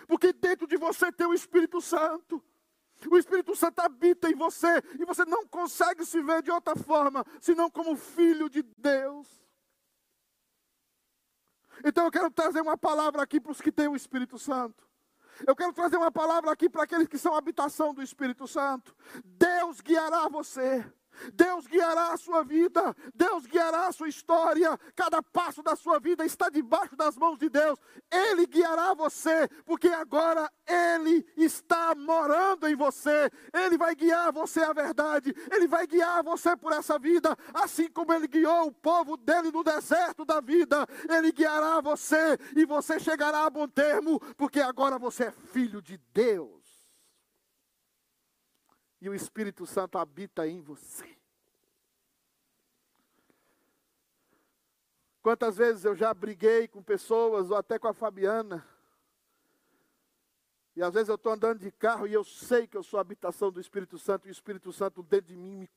[0.07, 2.43] Porque dentro de você tem o Espírito Santo.
[3.09, 7.25] O Espírito Santo habita em você e você não consegue se ver de outra forma
[7.41, 9.40] senão como filho de Deus.
[11.85, 14.89] Então eu quero trazer uma palavra aqui para os que têm o Espírito Santo.
[15.47, 18.95] Eu quero trazer uma palavra aqui para aqueles que são habitação do Espírito Santo.
[19.25, 20.85] Deus guiará você.
[21.33, 26.25] Deus guiará a sua vida, Deus guiará a sua história, cada passo da sua vida
[26.25, 27.79] está debaixo das mãos de Deus,
[28.11, 34.73] Ele guiará você, porque agora Ele está morando em você, Ele vai guiar você à
[34.73, 39.51] verdade, Ele vai guiar você por essa vida, assim como Ele guiou o povo dele
[39.51, 44.99] no deserto da vida, Ele guiará você e você chegará a bom termo, porque agora
[44.99, 46.60] você é filho de Deus
[49.01, 51.17] e o Espírito Santo habita em você.
[55.23, 58.67] Quantas vezes eu já briguei com pessoas, ou até com a Fabiana,
[60.75, 63.01] e às vezes eu estou andando de carro e eu sei que eu sou a
[63.01, 65.71] habitação do Espírito Santo, e o Espírito Santo dentro de mim me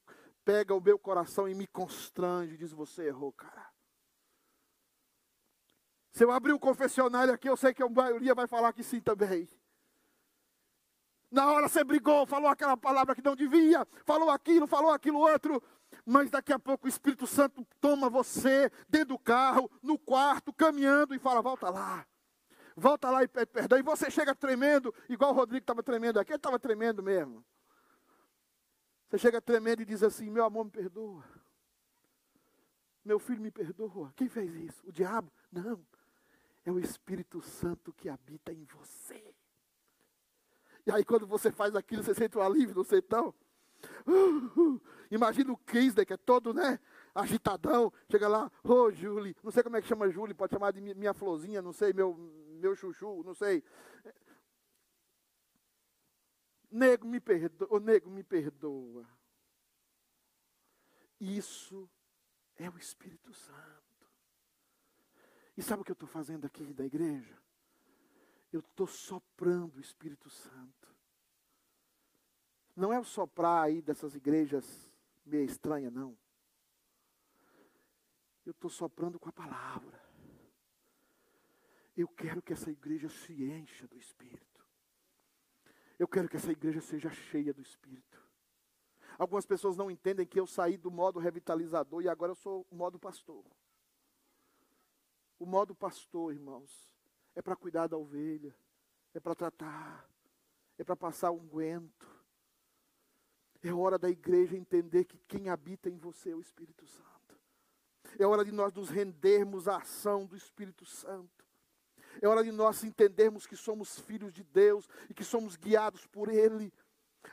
[0.46, 3.70] pega o meu coração e me constrange, diz: Você errou, cara.
[6.12, 9.02] Se eu abrir o confessionário aqui, eu sei que a maioria vai falar que sim
[9.02, 9.50] também.
[11.34, 15.64] Na hora você brigou, falou aquela palavra que não devia, falou aquilo, falou aquilo outro.
[16.06, 21.16] Mas daqui a pouco o Espírito Santo toma você dentro do carro, no quarto, caminhando
[21.16, 22.06] e fala: volta lá.
[22.76, 23.80] Volta lá e pede perdão.
[23.80, 27.44] E você chega tremendo, igual o Rodrigo estava tremendo aqui, ele estava tremendo mesmo.
[29.10, 31.24] Você chega tremendo e diz assim: Meu amor, me perdoa.
[33.04, 34.14] Meu filho me perdoa.
[34.16, 34.88] Quem fez isso?
[34.88, 35.34] O diabo?
[35.52, 35.84] Não.
[36.64, 39.33] É o Espírito Santo que habita em você.
[40.86, 43.34] E aí quando você faz aquilo, você sente um alívio no sertão.
[44.06, 44.82] Uh, uh.
[45.12, 46.80] Imagina o Kisley, que é todo, né?
[47.14, 50.72] Agitadão, chega lá, ô oh, Julie, não sei como é que chama Julie, pode chamar
[50.72, 52.16] de minha florzinha, não sei, meu,
[52.60, 53.64] meu chuchu, não sei.
[56.72, 59.08] Nego me perdoa, oh, nego me perdoa.
[61.20, 61.88] Isso
[62.56, 63.84] é o Espírito Santo.
[65.56, 67.43] E sabe o que eu estou fazendo aqui da igreja?
[68.54, 70.96] Eu estou soprando o Espírito Santo.
[72.76, 74.92] Não é o soprar aí dessas igrejas
[75.26, 76.18] meio estranha, não.
[78.46, 80.02] Eu estou soprando com a palavra.
[81.96, 84.66] Eu quero que essa igreja se encha do Espírito.
[85.98, 88.22] Eu quero que essa igreja seja cheia do Espírito.
[89.18, 92.76] Algumas pessoas não entendem que eu saí do modo revitalizador e agora eu sou o
[92.76, 93.46] modo pastor.
[95.40, 96.93] O modo pastor, irmãos,
[97.36, 98.56] é para cuidar da ovelha,
[99.14, 100.10] é para tratar,
[100.78, 102.12] é para passar unguento.
[103.62, 107.40] É hora da igreja entender que quem habita em você é o Espírito Santo.
[108.20, 111.46] É hora de nós nos rendermos à ação do Espírito Santo.
[112.22, 116.30] É hora de nós entendermos que somos filhos de Deus e que somos guiados por
[116.30, 116.72] Ele.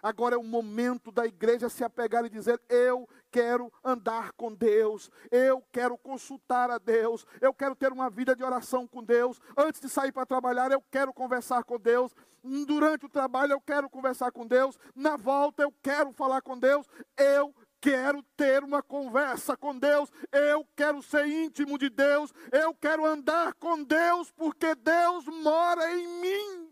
[0.03, 5.11] Agora é o momento da igreja se apegar e dizer: Eu quero andar com Deus,
[5.31, 9.41] eu quero consultar a Deus, eu quero ter uma vida de oração com Deus.
[9.57, 12.15] Antes de sair para trabalhar, eu quero conversar com Deus.
[12.43, 14.79] Durante o trabalho, eu quero conversar com Deus.
[14.95, 16.87] Na volta, eu quero falar com Deus.
[17.17, 23.07] Eu quero ter uma conversa com Deus, eu quero ser íntimo de Deus, eu quero
[23.07, 26.70] andar com Deus, porque Deus mora em mim.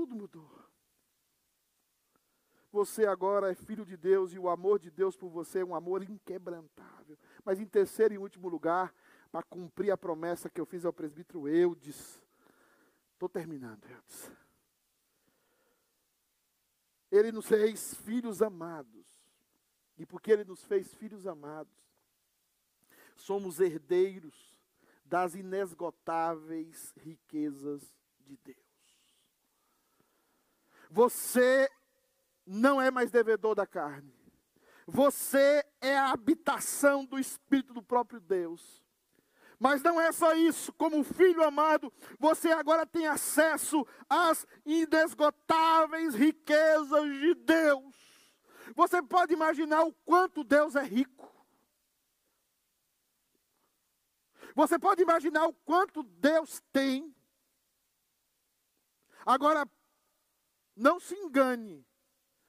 [0.00, 0.50] Tudo mudou.
[2.72, 5.74] Você agora é filho de Deus e o amor de Deus por você é um
[5.74, 7.18] amor inquebrantável.
[7.44, 8.94] Mas em terceiro e último lugar,
[9.30, 12.18] para cumprir a promessa que eu fiz ao presbítero Eudes,
[13.12, 14.32] estou terminando, Eudes.
[17.12, 19.04] Ele nos fez filhos amados.
[19.98, 21.76] E porque ele nos fez filhos amados,
[23.16, 24.58] somos herdeiros
[25.04, 27.82] das inesgotáveis riquezas
[28.24, 28.69] de Deus.
[30.90, 31.70] Você
[32.44, 34.12] não é mais devedor da carne.
[34.86, 38.82] Você é a habitação do Espírito do próprio Deus.
[39.56, 47.04] Mas não é só isso, como filho amado, você agora tem acesso às inesgotáveis riquezas
[47.04, 47.94] de Deus.
[48.74, 51.30] Você pode imaginar o quanto Deus é rico.
[54.54, 57.14] Você pode imaginar o quanto Deus tem.
[59.26, 59.68] Agora,
[60.76, 61.86] não se engane.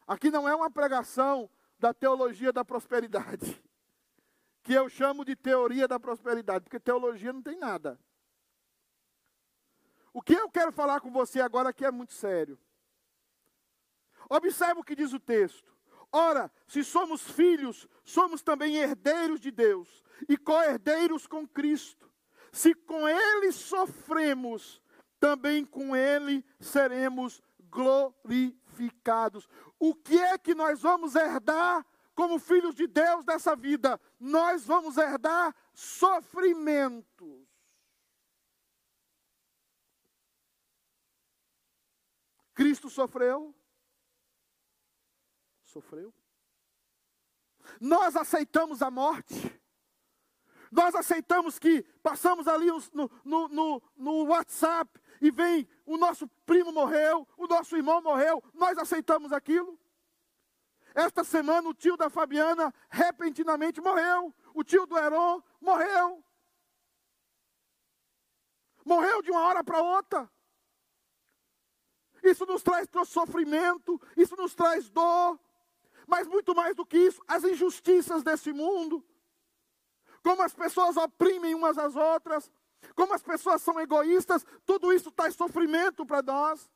[0.08, 1.50] Aqui não é uma pregação
[1.80, 3.62] da teologia da prosperidade,
[4.64, 8.00] que eu chamo de teoria da prosperidade, porque teologia não tem nada.
[10.14, 12.60] O que eu quero falar com você agora aqui é muito sério.
[14.30, 15.72] Observe o que diz o texto.
[16.12, 22.12] Ora, se somos filhos, somos também herdeiros de Deus e co-herdeiros com Cristo.
[22.52, 24.82] Se com Ele sofremos,
[25.20, 27.42] também com Ele seremos
[27.72, 29.48] glorificados.
[29.80, 34.00] O que é que nós vamos herdar como filhos de Deus dessa vida?
[34.20, 37.50] Nós vamos herdar sofrimentos.
[42.54, 43.56] Cristo sofreu?
[45.64, 46.14] Sofreu.
[47.80, 49.62] Nós aceitamos a morte.
[50.72, 56.72] Nós aceitamos que passamos ali no, no, no, no WhatsApp e vem o nosso primo
[56.72, 59.80] morreu, o nosso irmão morreu, nós aceitamos aquilo.
[60.96, 66.26] Esta semana o tio da Fabiana repentinamente morreu, o tio do Heron morreu.
[68.84, 70.30] Morreu de uma hora para outra.
[72.24, 75.40] Isso nos traz sofrimento, isso nos traz dor,
[76.08, 79.06] mas muito mais do que isso, as injustiças desse mundo,
[80.24, 82.52] como as pessoas oprimem umas às outras,
[82.96, 86.70] como as pessoas são egoístas, tudo isso traz sofrimento para nós.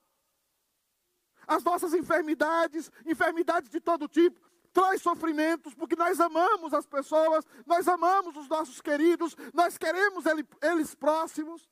[1.47, 4.39] As nossas enfermidades, enfermidades de todo tipo,
[4.74, 10.26] traz sofrimentos, porque nós amamos as pessoas, nós amamos os nossos queridos, nós queremos
[10.62, 11.70] eles próximos.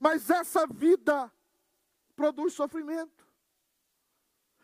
[0.00, 1.30] Mas essa vida
[2.14, 3.19] produz sofrimento.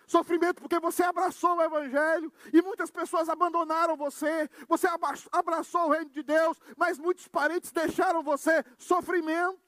[0.06, 4.48] Sofrimento porque você abraçou o Evangelho e muitas pessoas abandonaram você.
[4.68, 4.86] Você
[5.32, 8.64] abraçou o reino de Deus, mas muitos parentes deixaram você.
[8.78, 9.66] Sofrimento.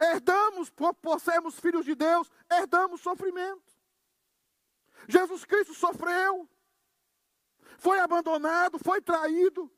[0.00, 3.76] Herdamos, por sermos filhos de Deus, herdamos sofrimento.
[5.08, 6.48] Jesus Cristo sofreu,
[7.78, 9.68] foi abandonado, foi traído.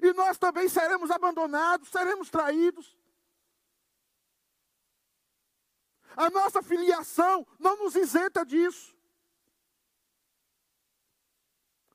[0.00, 2.96] E nós também seremos abandonados, seremos traídos.
[6.16, 8.96] A nossa filiação não nos isenta disso.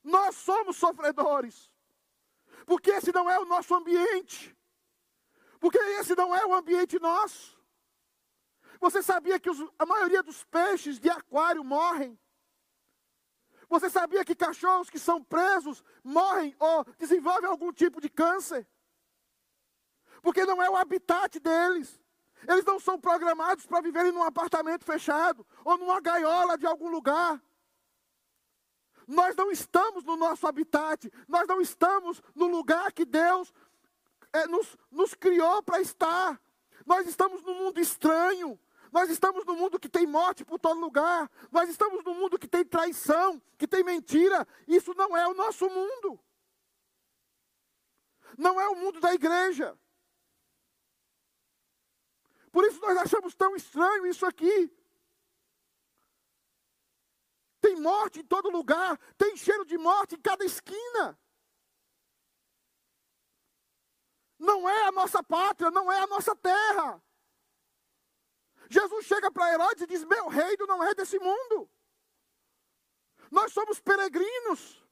[0.03, 1.72] Nós somos sofredores.
[2.65, 4.55] Porque esse não é o nosso ambiente.
[5.59, 7.57] Porque esse não é o ambiente nosso.
[8.80, 12.20] Você sabia que os, a maioria dos peixes de aquário morrem?
[13.70, 18.68] Você sabia que cachorros que são presos morrem ou desenvolvem algum tipo de câncer?
[20.22, 22.01] Porque não é o habitat deles.
[22.47, 27.41] Eles não são programados para viverem num apartamento fechado ou numa gaiola de algum lugar.
[29.07, 33.53] Nós não estamos no nosso habitat, nós não estamos no lugar que Deus
[34.33, 36.39] é, nos, nos criou para estar.
[36.85, 38.59] Nós estamos num mundo estranho,
[38.91, 42.47] nós estamos num mundo que tem morte por todo lugar, nós estamos num mundo que
[42.47, 44.45] tem traição, que tem mentira.
[44.67, 46.19] Isso não é o nosso mundo.
[48.38, 49.77] Não é o mundo da igreja.
[52.58, 54.76] Por isso nós achamos tão estranho isso aqui.
[57.62, 61.20] Tem morte em todo lugar, tem cheiro de morte em cada esquina.
[64.39, 66.99] Não é a nossa pátria, não é a nossa terra.
[68.72, 71.70] Jesus chega para Herodes e diz: Meu reino não é desse mundo.
[73.30, 74.84] Nós somos peregrinos,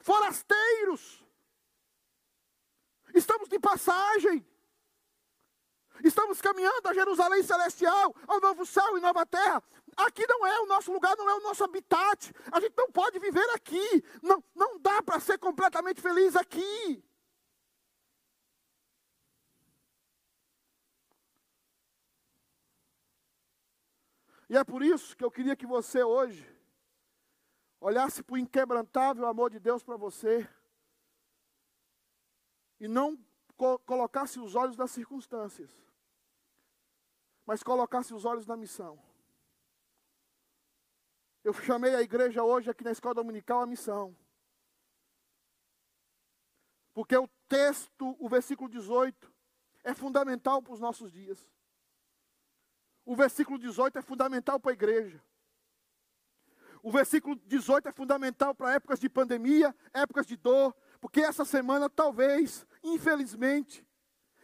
[0.00, 1.24] forasteiros,
[3.14, 4.46] estamos de passagem.
[6.04, 9.62] Estamos caminhando a Jerusalém celestial, ao novo céu e nova terra.
[9.96, 12.32] Aqui não é o nosso lugar, não é o nosso habitat.
[12.52, 14.04] A gente não pode viver aqui.
[14.22, 17.02] Não, não dá para ser completamente feliz aqui.
[24.48, 26.46] E é por isso que eu queria que você hoje
[27.80, 30.48] olhasse para o inquebrantável amor de Deus para você
[32.78, 33.18] e não
[33.56, 35.86] co colocasse os olhos nas circunstâncias
[37.46, 38.98] mas colocasse os olhos na missão.
[41.44, 44.16] Eu chamei a igreja hoje aqui na escola dominical a missão.
[46.92, 49.32] Porque o texto, o versículo 18,
[49.84, 51.48] é fundamental para os nossos dias.
[53.04, 55.22] O versículo 18 é fundamental para a igreja.
[56.82, 61.88] O versículo 18 é fundamental para épocas de pandemia, épocas de dor, porque essa semana,
[61.88, 63.86] talvez, infelizmente,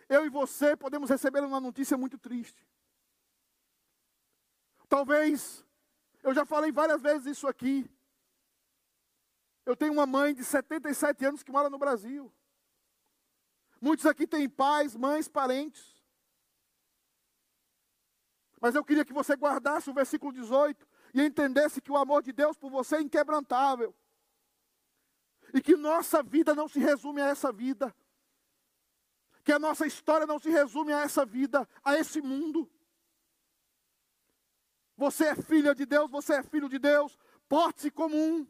[0.08, 2.66] eu e você podemos receber uma notícia muito triste.
[4.88, 5.64] Talvez,
[6.22, 7.90] eu já falei várias vezes isso aqui.
[9.64, 12.32] Eu tenho uma mãe de 77 anos que mora no Brasil.
[13.80, 16.02] Muitos aqui têm pais, mães, parentes.
[18.60, 22.32] Mas eu queria que você guardasse o versículo 18 e entendesse que o amor de
[22.32, 23.94] Deus por você é inquebrantável.
[25.52, 27.94] E que nossa vida não se resume a essa vida.
[29.44, 32.70] Que a nossa história não se resume a essa vida, a esse mundo.
[34.96, 37.18] Você é filha de Deus, você é filho de Deus,
[37.48, 38.46] porte-se como um.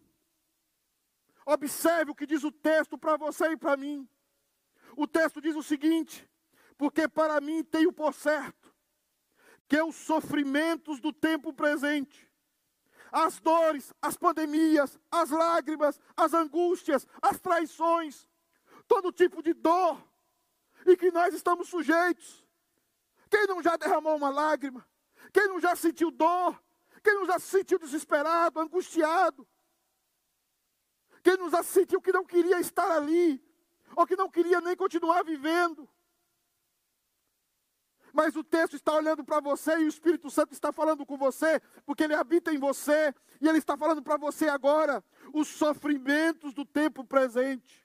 [1.46, 4.08] Observe o que diz o texto para você e para mim.
[4.96, 6.28] O texto diz o seguinte:
[6.76, 8.72] porque para mim tenho por certo
[9.68, 12.30] que os sofrimentos do tempo presente,
[13.10, 18.28] as dores, as pandemias, as lágrimas, as angústias, as traições,
[18.86, 20.02] todo tipo de dor,
[20.86, 22.44] e que nós estamos sujeitos.
[23.30, 24.86] Quem não já derramou uma lágrima?
[25.32, 26.62] Quem não já sentiu dor?
[27.02, 29.46] Quem não já se sentiu desesperado, angustiado?
[31.22, 33.42] Quem não já sentiu que não queria estar ali?
[33.96, 35.88] Ou que não queria nem continuar vivendo?
[38.12, 41.60] Mas o texto está olhando para você e o Espírito Santo está falando com você,
[41.86, 45.02] porque ele habita em você e ele está falando para você agora
[45.32, 47.82] os sofrimentos do tempo presente.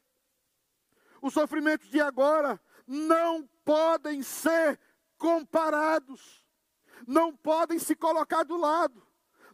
[1.22, 4.80] Os sofrimentos de agora não podem ser
[5.18, 6.44] comparados,
[7.06, 9.06] não podem se colocar do lado,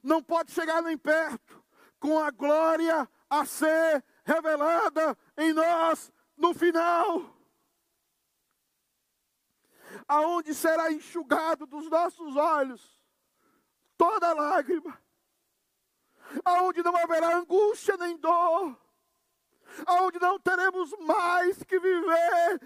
[0.04, 1.64] não pode chegar nem perto
[2.00, 7.34] com a glória a ser revelada em nós no final.
[10.08, 13.02] Aonde será enxugado dos nossos olhos
[13.98, 15.00] toda lágrima,
[16.44, 18.78] aonde não haverá angústia nem dor,
[19.86, 22.59] aonde não teremos mais que viver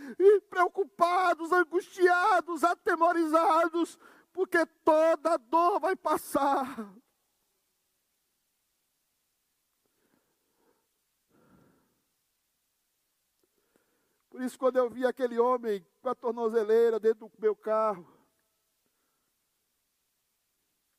[0.49, 3.97] preocupados, angustiados, atemorizados,
[4.33, 6.93] porque toda dor vai passar.
[14.29, 18.07] Por isso, quando eu vi aquele homem com a tornozeleira dentro do meu carro,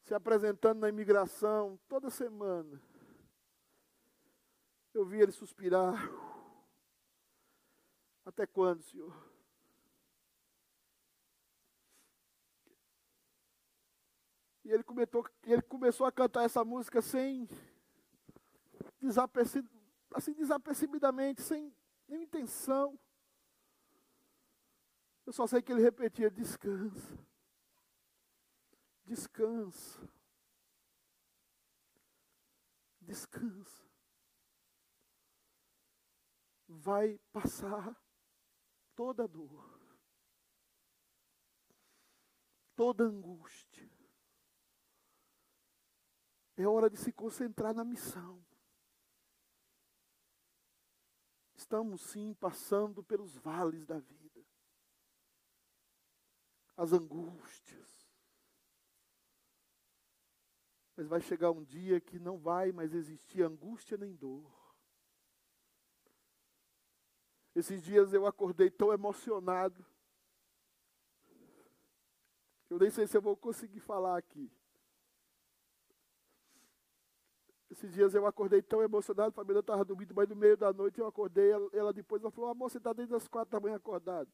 [0.03, 2.83] se apresentando na imigração toda semana,
[4.95, 5.95] eu vi ele suspirar.
[8.25, 9.15] Até quando, Senhor?
[14.65, 14.85] E ele,
[15.45, 17.49] ele começou a cantar essa música sem
[20.15, 21.73] assim desapercebidamente, sem
[22.07, 22.99] nenhuma intenção.
[25.25, 27.19] Eu só sei que ele repetia: descansa,
[29.07, 30.07] descansa,
[33.01, 33.88] descansa
[36.69, 37.97] vai passar
[38.95, 39.81] toda dor,
[42.77, 43.89] toda angústia.
[46.57, 48.45] É hora de se concentrar na missão.
[51.55, 54.45] Estamos sim passando pelos vales da vida,
[56.77, 58.09] as angústias.
[60.97, 64.58] Mas vai chegar um dia que não vai mais existir angústia nem dor.
[67.59, 69.85] Esses dias eu acordei tão emocionado.
[72.71, 74.49] Eu nem sei se eu vou conseguir falar aqui.
[77.69, 81.01] Esses dias eu acordei tão emocionado, a família estava dormindo, mas no meio da noite
[81.01, 83.75] eu acordei, ela, ela depois ela falou, amor, você está desde as quatro da manhã
[83.75, 84.33] acordado.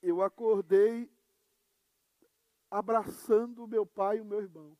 [0.00, 1.12] Eu acordei
[2.70, 4.74] abraçando o meu pai e o meu irmão.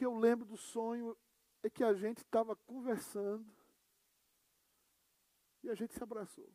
[0.00, 1.14] Que eu lembro do sonho
[1.62, 3.46] é que a gente estava conversando
[5.62, 6.50] e a gente se abraçou.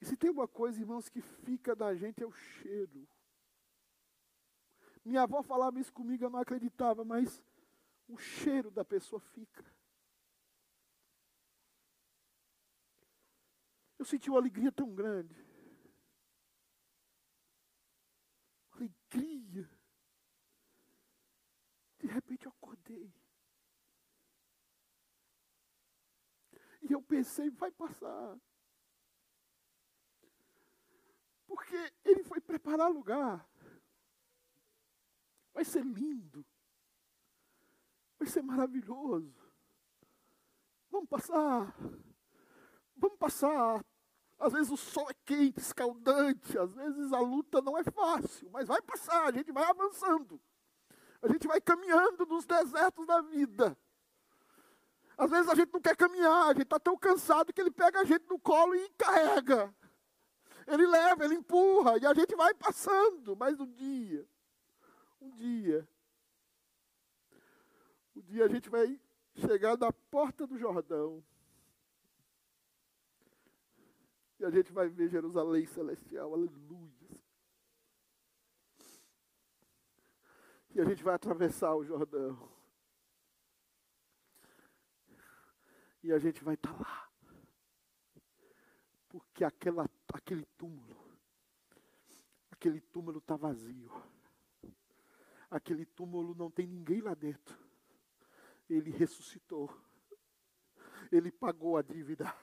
[0.00, 3.08] E se tem uma coisa, irmãos, que fica da gente é o cheiro.
[5.04, 7.42] Minha avó falava isso comigo, eu não acreditava, mas
[8.06, 9.64] o cheiro da pessoa fica.
[13.98, 15.44] Eu senti uma alegria tão grande.
[18.70, 19.68] Alegria.
[21.98, 23.12] De repente eu acordei.
[26.82, 28.38] E eu pensei, vai passar.
[31.48, 33.44] Porque ele foi preparar lugar.
[35.52, 36.46] Vai ser lindo.
[38.18, 39.34] Vai ser maravilhoso.
[40.90, 41.74] Vamos passar.
[42.96, 43.84] Vamos passar.
[44.38, 48.68] Às vezes o sol é quente, escaldante, às vezes a luta não é fácil, mas
[48.68, 50.40] vai passar, a gente vai avançando.
[51.20, 53.76] A gente vai caminhando nos desertos da vida.
[55.18, 58.00] Às vezes a gente não quer caminhar, a gente está tão cansado que ele pega
[58.00, 59.74] a gente no colo e carrega.
[60.64, 63.34] Ele leva, ele empurra, e a gente vai passando.
[63.34, 64.24] Mas um dia,
[65.20, 65.88] um dia,
[68.14, 69.00] um dia a gente vai
[69.34, 71.24] chegar na porta do Jordão.
[74.38, 77.18] E a gente vai ver Jerusalém celestial, aleluia.
[80.76, 82.57] E a gente vai atravessar o Jordão.
[86.08, 87.08] E a gente vai estar tá lá.
[89.10, 90.96] Porque aquela, aquele túmulo,
[92.50, 93.92] aquele túmulo está vazio.
[95.50, 97.54] Aquele túmulo não tem ninguém lá dentro.
[98.70, 99.70] Ele ressuscitou.
[101.12, 102.34] Ele pagou a dívida.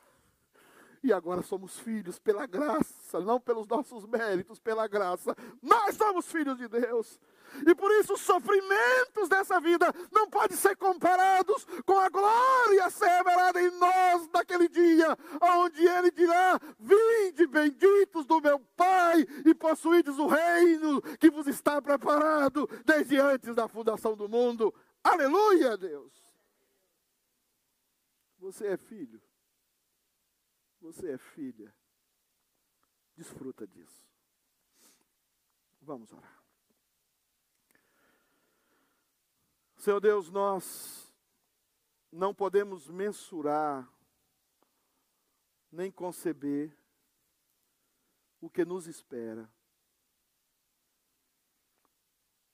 [1.02, 5.36] E agora somos filhos pela graça, não pelos nossos méritos, pela graça.
[5.60, 7.20] Nós somos filhos de Deus.
[7.68, 13.08] E por isso os sofrimentos dessa vida não podem ser comparados com a glória ser
[13.08, 20.18] revelada em nós naquele dia, onde ele dirá: Vinde, benditos do meu Pai, e possuídes
[20.18, 24.74] o reino que vos está preparado desde antes da fundação do mundo.
[25.04, 26.14] Aleluia, Deus!
[28.40, 29.22] Você é filho.
[30.82, 31.74] Você é filha.
[33.16, 34.04] Desfruta disso.
[35.82, 36.45] Vamos orar.
[39.86, 41.14] Senhor Deus, nós
[42.12, 43.88] não podemos mensurar,
[45.72, 46.76] nem conceber
[48.42, 49.48] o que nos espera.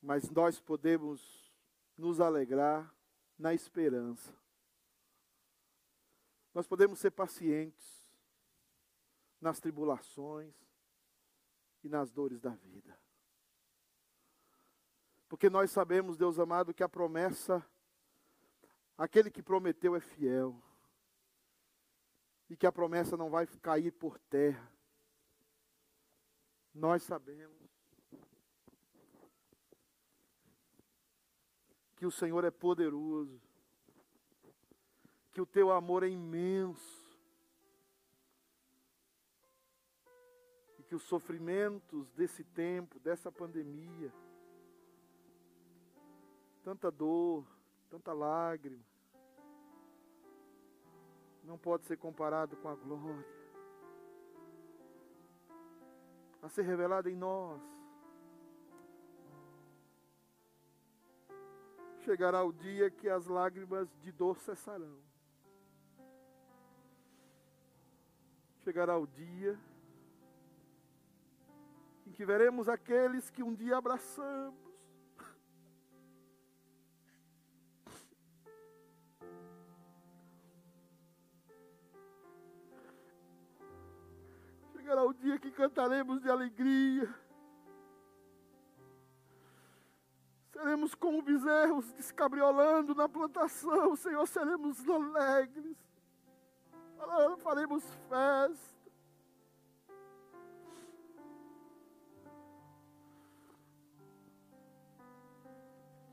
[0.02, 1.50] Mas nós podemos
[1.98, 2.94] nos alegrar
[3.40, 4.38] na esperança.
[6.54, 8.06] Nós podemos ser pacientes
[9.40, 10.54] nas tribulações
[11.82, 13.00] e nas dores da vida.
[15.32, 17.66] Porque nós sabemos, Deus amado, que a promessa,
[18.98, 20.62] aquele que prometeu é fiel.
[22.50, 24.70] E que a promessa não vai cair por terra.
[26.74, 27.58] Nós sabemos
[31.96, 33.42] que o Senhor é poderoso,
[35.32, 37.10] que o teu amor é imenso,
[40.90, 44.12] que os sofrimentos desse tempo, dessa pandemia,
[46.64, 47.46] tanta dor,
[47.90, 48.84] tanta lágrima,
[51.44, 53.42] não pode ser comparado com a glória
[56.42, 57.62] a ser revelada em nós.
[62.04, 65.00] Chegará o dia que as lágrimas de dor cessarão.
[68.64, 69.60] Chegará o dia
[72.08, 74.71] em que veremos aqueles que um dia abraçamos
[84.82, 87.08] Chegará o dia que cantaremos de alegria.
[90.52, 95.78] Seremos como bezerros descabriolando na plantação, Senhor, seremos alegres.
[97.44, 98.92] Faremos festa.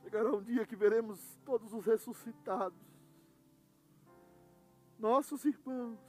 [0.02, 2.78] Chegará um dia que veremos todos os ressuscitados,
[4.98, 6.07] nossos irmãos,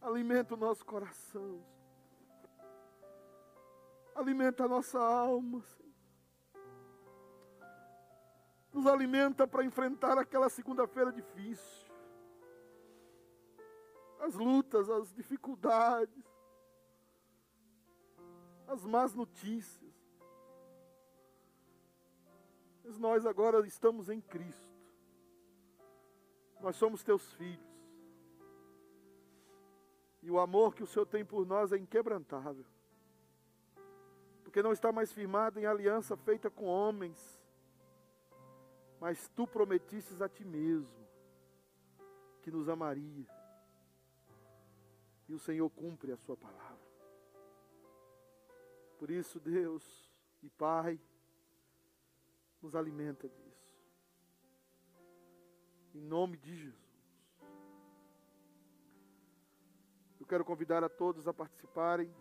[0.00, 1.64] Alimenta o nosso coração.
[4.14, 5.88] Alimenta a nossa alma, Senhor.
[8.72, 11.88] Nos alimenta para enfrentar aquela segunda-feira difícil.
[14.20, 16.24] As lutas, as dificuldades,
[18.66, 19.94] as más notícias.
[22.84, 24.68] Mas nós agora estamos em Cristo.
[26.60, 27.67] Nós somos teus filhos.
[30.22, 32.64] E o amor que o Senhor tem por nós é inquebrantável.
[34.42, 37.40] Porque não está mais firmado em aliança feita com homens,
[39.00, 41.06] mas tu prometisses a ti mesmo
[42.42, 43.26] que nos amaria.
[45.28, 46.78] E o Senhor cumpre a sua palavra.
[48.98, 50.10] Por isso, Deus
[50.42, 50.98] e Pai,
[52.60, 53.78] nos alimenta disso.
[55.94, 56.87] Em nome de Jesus.
[60.28, 62.14] Quero convidar a todos a participarem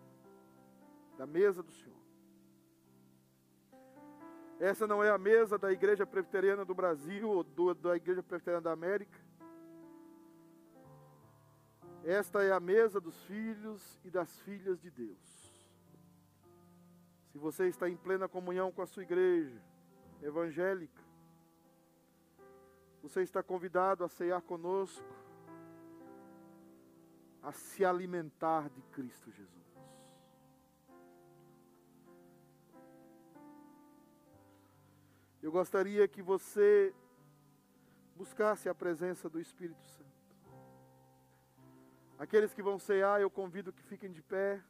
[1.18, 1.98] da mesa do Senhor.
[4.60, 8.64] Essa não é a mesa da Igreja Presbiteriana do Brasil ou do, da Igreja Presbiteriana
[8.64, 9.20] da América.
[12.04, 15.48] Esta é a mesa dos filhos e das filhas de Deus.
[17.32, 19.62] Se você está em plena comunhão com a sua igreja
[20.24, 21.04] evangélica,
[23.02, 25.06] você está convidado a ceiar conosco
[27.48, 29.66] a se alimentar de Cristo Jesus.
[35.42, 36.94] Eu gostaria que você
[38.18, 40.12] buscasse a presença do Espírito Santo.
[42.20, 44.62] Aqueles que vão cear, eu convido que fiquem de pé.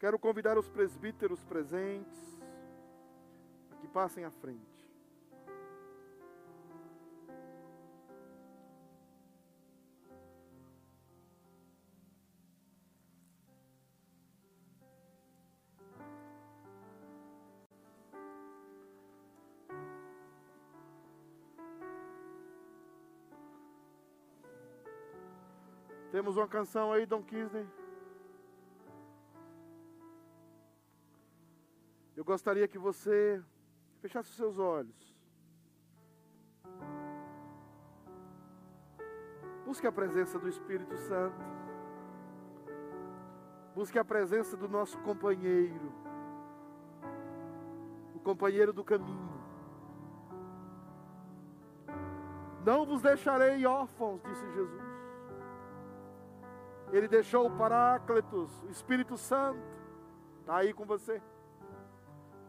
[0.00, 2.18] Quero convidar os presbíteros presentes.
[3.80, 4.71] que passem à frente.
[26.32, 27.68] Temos uma canção aí, Dom Kisney.
[32.16, 33.42] Eu gostaria que você
[34.00, 35.14] fechasse os seus olhos.
[39.66, 41.36] Busque a presença do Espírito Santo.
[43.74, 45.92] Busque a presença do nosso companheiro.
[48.14, 49.42] O companheiro do caminho.
[52.64, 54.91] Não vos deixarei órfãos, disse Jesus.
[56.92, 59.58] Ele deixou o Paráclitos, o Espírito Santo,
[60.40, 61.22] está aí com você,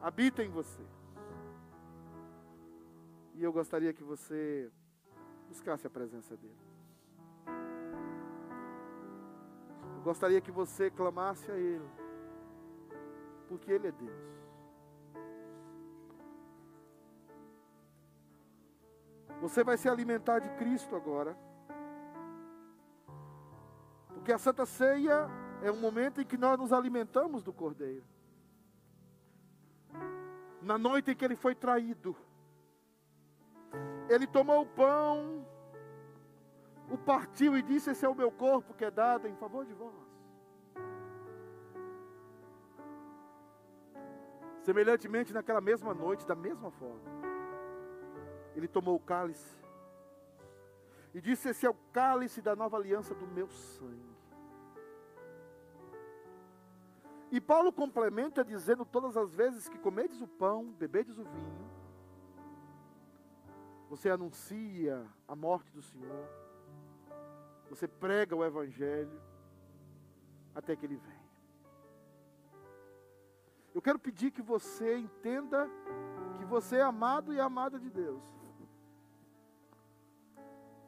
[0.02, 0.82] habita em você.
[3.36, 4.70] E eu gostaria que você
[5.48, 6.58] buscasse a presença dele.
[9.96, 11.90] Eu gostaria que você clamasse a Ele,
[13.48, 14.34] porque Ele é Deus.
[19.40, 21.38] Você vai se alimentar de Cristo agora.
[24.24, 25.28] Porque a Santa Ceia
[25.62, 28.06] é um momento em que nós nos alimentamos do Cordeiro.
[30.62, 32.16] Na noite em que ele foi traído,
[34.10, 35.46] ele tomou o pão,
[36.90, 39.74] o partiu e disse: Esse é o meu corpo que é dado em favor de
[39.74, 39.94] vós.
[44.62, 47.12] Semelhantemente, naquela mesma noite, da mesma forma,
[48.56, 49.54] ele tomou o cálice
[51.14, 54.13] e disse: Esse é o cálice da nova aliança do meu sangue.
[57.34, 61.68] E Paulo complementa dizendo todas as vezes que comedes o pão, bebedes o vinho,
[63.90, 66.30] você anuncia a morte do Senhor,
[67.68, 69.20] você prega o Evangelho
[70.54, 71.30] até que Ele venha.
[73.74, 75.68] Eu quero pedir que você entenda
[76.38, 78.24] que você é amado e amada de Deus.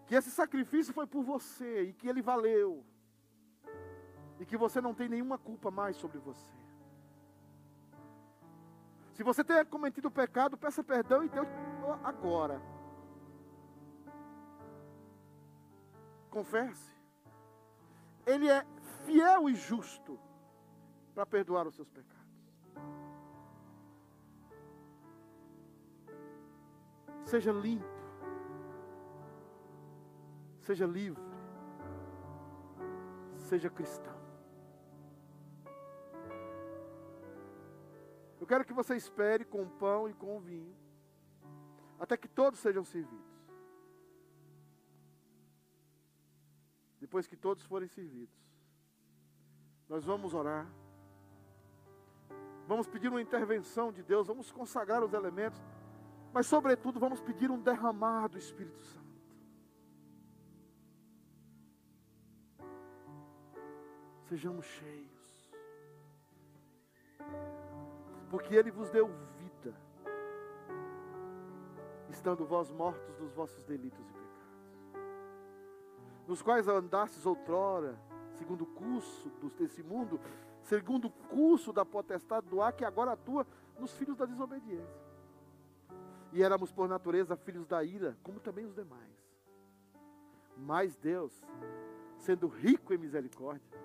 [0.06, 2.86] Que esse sacrifício foi por você e que ele valeu
[4.40, 6.54] e que você não tem nenhuma culpa mais sobre você.
[9.14, 11.48] Se você tem cometido pecado, peça perdão e Deus
[12.04, 12.62] agora.
[16.30, 16.94] Confesse.
[18.26, 18.66] Ele é
[19.06, 20.20] fiel e justo
[21.14, 22.16] para perdoar os seus pecados.
[27.24, 27.86] Seja limpo.
[30.60, 31.24] Seja livre.
[33.38, 34.15] Seja cristão.
[38.46, 40.78] Eu quero que você espere com pão e com vinho,
[42.00, 43.26] até que todos sejam servidos.
[47.00, 48.38] Depois que todos forem servidos,
[49.90, 50.72] nós vamos orar.
[52.68, 55.60] Vamos pedir uma intervenção de Deus, vamos consagrar os elementos,
[56.32, 59.16] mas, sobretudo, vamos pedir um derramar do Espírito Santo.
[64.30, 65.15] Sejamos cheios
[68.36, 69.08] porque Ele vos deu
[69.38, 69.74] vida,
[72.10, 75.08] estando vós mortos dos vossos delitos e pecados,
[76.28, 77.98] nos quais andastes outrora,
[78.34, 80.20] segundo o curso desse mundo,
[80.64, 83.48] segundo o curso da potestade do ar, que agora atua
[83.80, 85.02] nos filhos da desobediência.
[86.34, 89.16] E éramos por natureza filhos da ira, como também os demais.
[90.58, 91.32] Mas Deus,
[92.18, 93.80] sendo rico em misericórdia,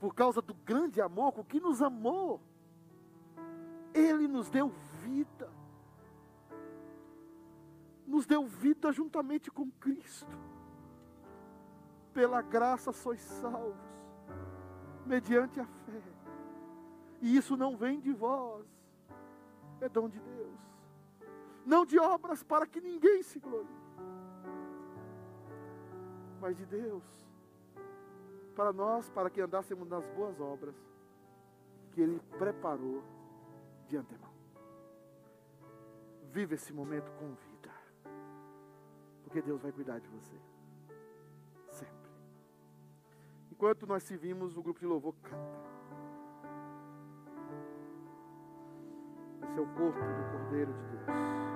[0.00, 2.40] por causa do grande amor com que nos amou,
[3.96, 4.68] ele nos deu
[5.02, 5.50] vida.
[8.06, 10.38] Nos deu vida juntamente com Cristo.
[12.12, 13.76] Pela graça sois salvos,
[15.04, 16.02] mediante a fé.
[17.20, 18.66] E isso não vem de vós,
[19.80, 20.60] é dom de Deus.
[21.64, 23.66] Não de obras para que ninguém se glorie,
[26.40, 27.02] mas de Deus.
[28.54, 30.74] Para nós, para que andássemos nas boas obras
[31.92, 33.02] que Ele preparou
[33.88, 34.32] de antemão.
[36.32, 37.72] Viva esse momento com vida.
[39.22, 40.40] Porque Deus vai cuidar de você.
[41.70, 42.10] Sempre.
[43.50, 45.66] Enquanto nós servimos, o grupo de louvor canta.
[49.42, 51.55] Esse é o corpo do Cordeiro de Deus.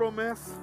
[0.00, 0.58] Promessa.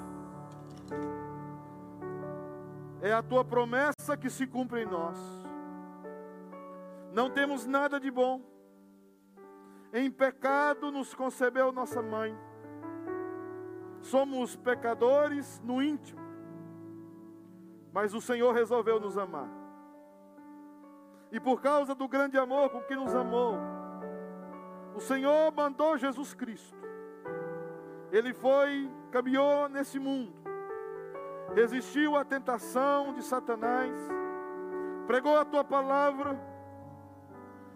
[3.03, 5.15] É a tua promessa que se cumpre em nós.
[7.13, 8.41] Não temos nada de bom
[9.93, 12.35] em pecado nos concebeu nossa mãe.
[14.01, 16.19] Somos pecadores no íntimo,
[17.93, 19.49] mas o Senhor resolveu nos amar.
[21.31, 23.55] E por causa do grande amor com que nos amou,
[24.95, 26.86] o Senhor mandou Jesus Cristo.
[28.11, 30.33] Ele foi, caminhou nesse mundo,
[31.53, 33.93] resistiu à tentação de Satanás,
[35.05, 36.39] pregou a tua palavra,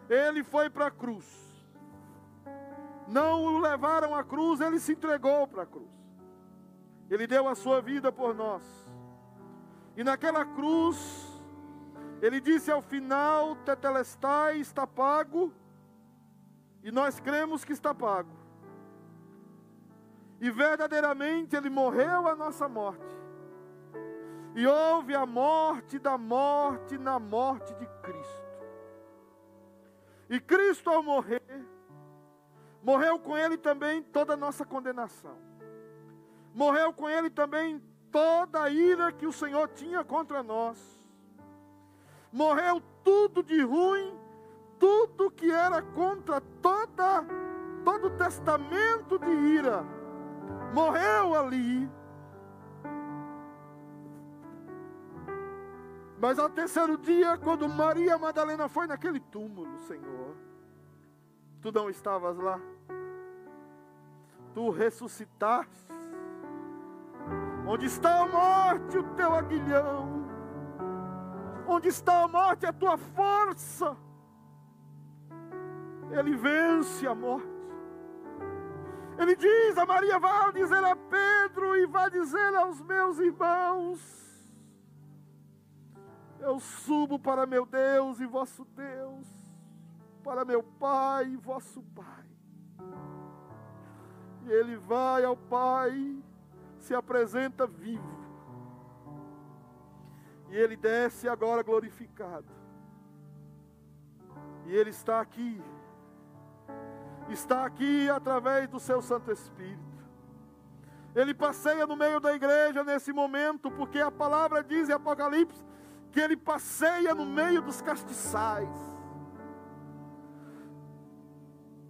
[0.09, 1.51] ele foi para a cruz
[3.11, 5.89] não o levaram à cruz, ele se entregou para a cruz.
[7.09, 8.63] Ele deu a sua vida por nós.
[9.97, 10.97] E naquela cruz,
[12.21, 15.53] ele disse ao final: Tetelestai está pago.
[16.81, 18.31] E nós cremos que está pago.
[20.41, 23.15] E verdadeiramente ele morreu a nossa morte.
[24.55, 28.41] E houve a morte da morte na morte de Cristo.
[30.29, 31.41] E Cristo, ao morrer,
[32.83, 35.37] Morreu com ele também toda a nossa condenação.
[36.53, 37.81] Morreu com ele também
[38.11, 40.77] toda a ira que o Senhor tinha contra nós.
[42.31, 44.17] Morreu tudo de ruim,
[44.79, 47.23] tudo que era contra toda
[47.85, 49.83] todo o testamento de ira.
[50.73, 51.89] Morreu ali.
[56.19, 60.35] Mas ao terceiro dia, quando Maria Madalena foi naquele túmulo, Senhor,
[61.61, 62.59] Tu não estavas lá.
[64.53, 65.91] Tu ressuscitaste.
[67.67, 70.25] Onde está a morte, o teu aguilhão?
[71.67, 73.95] Onde está a morte, a tua força?
[76.09, 77.50] Ele vence a morte.
[79.21, 83.99] Ele diz a Maria: vai dizer a Pedro e vai dizer aos meus irmãos:
[86.39, 89.41] Eu subo para meu Deus e vosso Deus
[90.21, 92.25] para meu Pai e vosso Pai.
[94.43, 96.17] E ele vai ao Pai,
[96.79, 98.21] se apresenta vivo.
[100.49, 102.51] E ele desce agora glorificado.
[104.65, 105.61] E ele está aqui.
[107.31, 109.79] Está aqui através do seu Santo Espírito.
[111.15, 115.63] Ele passeia no meio da igreja nesse momento, porque a palavra diz em Apocalipse
[116.11, 118.69] que ele passeia no meio dos castiçais.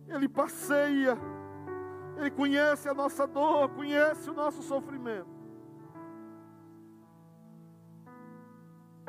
[0.07, 1.17] Ele passeia,
[2.17, 5.29] Ele conhece a nossa dor, conhece o nosso sofrimento.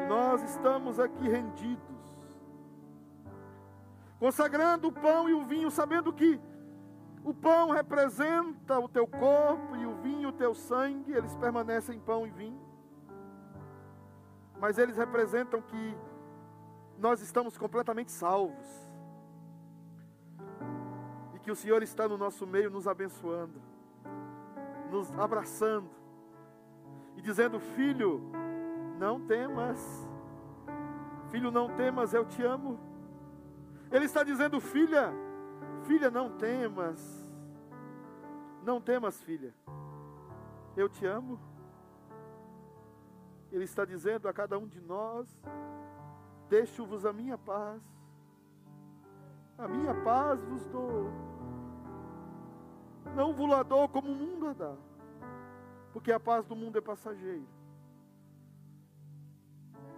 [0.09, 1.92] Nós estamos aqui rendidos,
[4.23, 6.41] consagrando o pão e o vinho, sabendo que
[7.25, 12.25] o pão representa o teu corpo e o vinho o teu sangue, eles permanecem pão
[12.25, 12.63] e vinho.
[14.61, 15.97] Mas eles representam que
[16.97, 18.65] nós estamos completamente salvos
[21.43, 23.61] que o Senhor está no nosso meio nos abençoando,
[24.93, 25.91] nos abraçando
[27.17, 28.23] e dizendo: Filho,
[29.01, 30.09] não temas,
[31.33, 32.92] filho, não temas, eu te amo.
[33.93, 35.13] Ele está dizendo: Filha,
[35.85, 37.01] filha, não temas,
[38.65, 39.55] não temas, filha,
[40.77, 41.39] eu te amo.
[43.51, 45.29] Ele está dizendo a cada um de nós:
[46.49, 47.83] Deixo-vos a minha paz,
[49.59, 51.33] a minha paz vos dou
[53.15, 54.75] não vulador como o mundo dá,
[55.93, 57.47] porque a paz do mundo é passageira.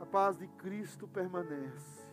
[0.01, 2.04] A paz de Cristo permanece.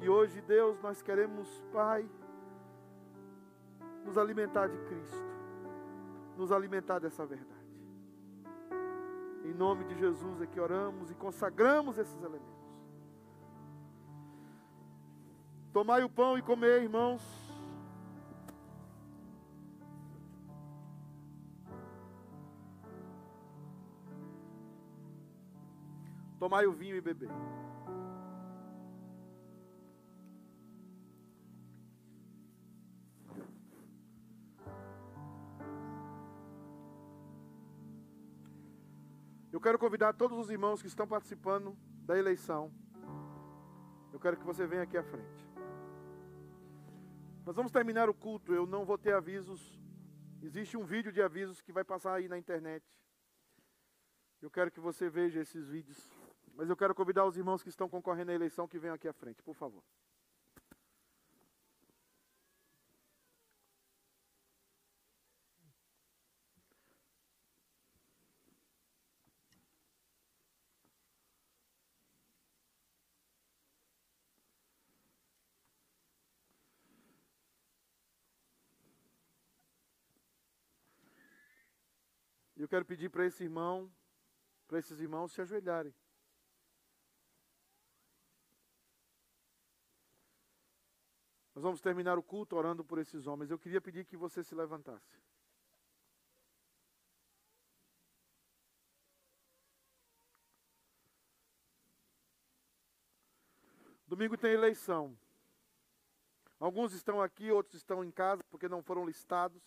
[0.00, 2.08] E hoje, Deus, nós queremos, Pai,
[4.04, 5.24] nos alimentar de Cristo,
[6.36, 7.56] nos alimentar dessa verdade.
[9.44, 12.56] Em nome de Jesus é que oramos e consagramos esses elementos.
[15.72, 17.22] Tomai o pão e comer, irmãos.
[26.38, 27.30] Tomai o vinho e beber.
[39.66, 42.72] Quero convidar todos os irmãos que estão participando da eleição.
[44.12, 45.44] Eu quero que você venha aqui à frente.
[47.44, 48.54] Nós vamos terminar o culto.
[48.54, 49.76] Eu não vou ter avisos.
[50.40, 52.86] Existe um vídeo de avisos que vai passar aí na internet.
[54.40, 55.98] Eu quero que você veja esses vídeos.
[56.54, 59.12] Mas eu quero convidar os irmãos que estão concorrendo à eleição que venham aqui à
[59.12, 59.82] frente, por favor.
[82.66, 83.88] Eu quero pedir para esse irmão,
[84.66, 85.94] para esses irmãos se ajoelharem.
[91.54, 93.52] Nós vamos terminar o culto orando por esses homens.
[93.52, 95.16] Eu queria pedir que você se levantasse.
[104.08, 105.16] Domingo tem eleição.
[106.58, 109.62] Alguns estão aqui, outros estão em casa porque não foram listados.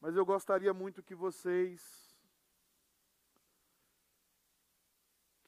[0.00, 2.10] Mas eu gostaria muito que vocês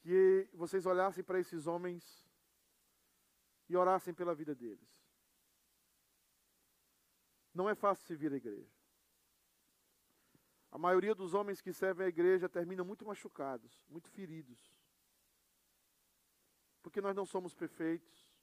[0.01, 2.27] que vocês olhassem para esses homens
[3.69, 4.87] e orassem pela vida deles.
[7.53, 8.71] Não é fácil se vir à igreja.
[10.69, 14.75] A maioria dos homens que servem à igreja terminam muito machucados, muito feridos.
[16.81, 18.33] Porque nós não somos perfeitos.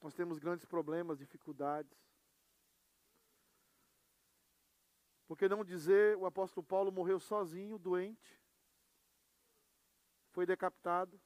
[0.00, 2.11] Nós temos grandes problemas, dificuldades.
[5.32, 8.38] Porque não dizer, o apóstolo Paulo morreu sozinho, doente,
[10.30, 11.18] foi decapitado,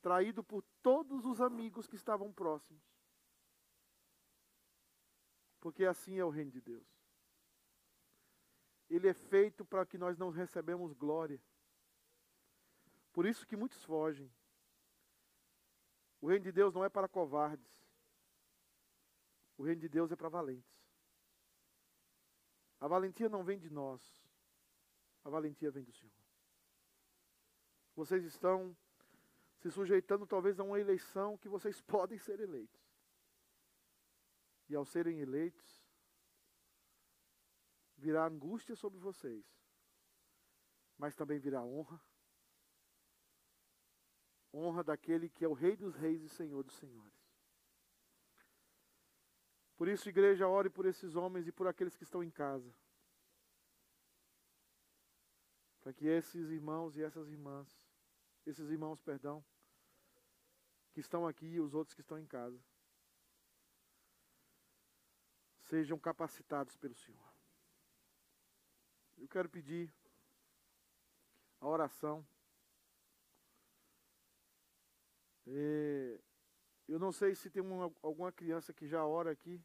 [0.00, 2.82] traído por todos os amigos que estavam próximos.
[5.60, 6.84] Porque assim é o reino de Deus.
[8.90, 11.40] Ele é feito para que nós não recebemos glória.
[13.12, 14.28] Por isso que muitos fogem.
[16.20, 17.70] O reino de Deus não é para covardes.
[19.56, 20.81] O reino de Deus é para valentes.
[22.82, 24.02] A valentia não vem de nós,
[25.22, 26.12] a valentia vem do Senhor.
[27.94, 28.76] Vocês estão
[29.60, 32.82] se sujeitando talvez a uma eleição que vocês podem ser eleitos.
[34.68, 35.86] E ao serem eleitos,
[37.96, 39.46] virá angústia sobre vocês,
[40.98, 42.02] mas também virá honra.
[44.52, 47.21] Honra daquele que é o Rei dos Reis e Senhor dos Senhores.
[49.82, 52.72] Por isso, igreja, ore por esses homens e por aqueles que estão em casa.
[55.80, 57.68] Para que esses irmãos e essas irmãs,
[58.46, 59.44] esses irmãos, perdão,
[60.92, 62.62] que estão aqui e os outros que estão em casa,
[65.64, 67.34] sejam capacitados pelo Senhor.
[69.18, 69.92] Eu quero pedir
[71.58, 72.24] a oração.
[75.44, 76.20] É,
[76.86, 79.60] eu não sei se tem uma, alguma criança que já ora aqui.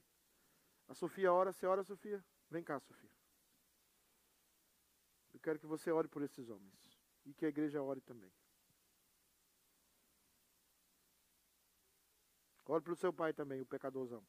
[0.87, 2.23] A Sofia ora, você ora, Sofia?
[2.49, 3.11] Vem cá, Sofia.
[5.33, 6.73] Eu quero que você ore por esses homens.
[7.25, 8.31] E que a igreja ore também.
[12.65, 14.25] Ore pelo seu pai também, o pecadorzão.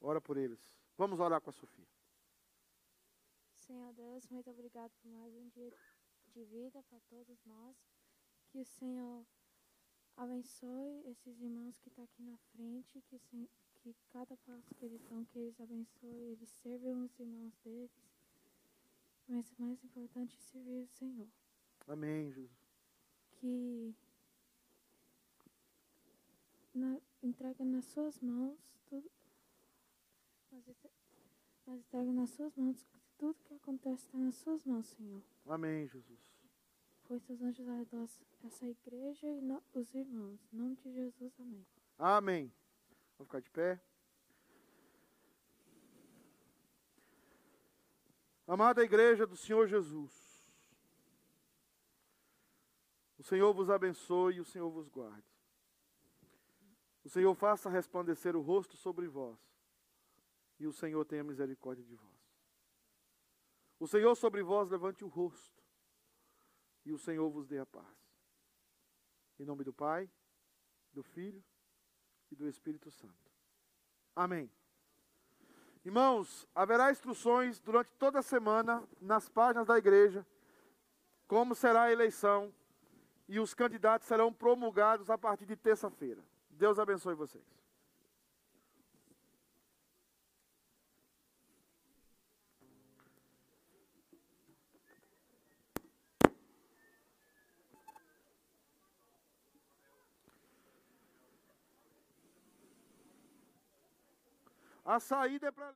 [0.00, 0.72] Ora por eles.
[0.96, 1.88] Vamos orar com a Sofia.
[3.54, 5.72] Senhor Deus, muito obrigado por mais um dia
[6.28, 7.76] de vida para todos nós.
[8.48, 9.24] Que o Senhor
[10.16, 13.18] Abençoe esses irmãos que estão tá aqui na frente, que,
[13.78, 17.90] que cada passo que eles dão, que eles abençoem, eles servam os irmãos deles.
[19.26, 21.28] Mas o mais importante é servir o Senhor.
[21.86, 22.50] Amém, Jesus.
[23.30, 23.94] Que
[26.74, 29.10] na, entrega nas suas mãos tudo.
[30.50, 30.64] Nós,
[31.66, 32.86] nós entrega nas suas mãos
[33.16, 35.22] tudo que acontece está nas suas mãos, Senhor.
[35.46, 36.29] Amém, Jesus.
[37.10, 38.08] Foi seus anjos ao redor
[38.44, 40.38] essa igreja e no, os irmãos.
[40.52, 41.66] Em nome de Jesus, amém.
[41.98, 42.52] Amém.
[43.18, 43.82] Vamos ficar de pé.
[48.46, 50.48] Amada igreja do Senhor Jesus,
[53.18, 55.36] o Senhor vos abençoe e o Senhor vos guarde.
[57.02, 59.36] O Senhor faça resplandecer o rosto sobre vós
[60.60, 62.38] e o Senhor tenha misericórdia de vós.
[63.80, 65.59] O Senhor sobre vós levante o rosto
[66.90, 67.86] e o Senhor vos dê a paz.
[69.38, 70.10] Em nome do Pai,
[70.92, 71.42] do Filho
[72.32, 73.30] e do Espírito Santo.
[74.14, 74.50] Amém.
[75.84, 80.26] Irmãos, haverá instruções durante toda a semana nas páginas da igreja
[81.28, 82.52] como será a eleição
[83.28, 86.20] e os candidatos serão promulgados a partir de terça-feira.
[86.50, 87.59] Deus abençoe vocês.
[104.90, 105.72] A saída é para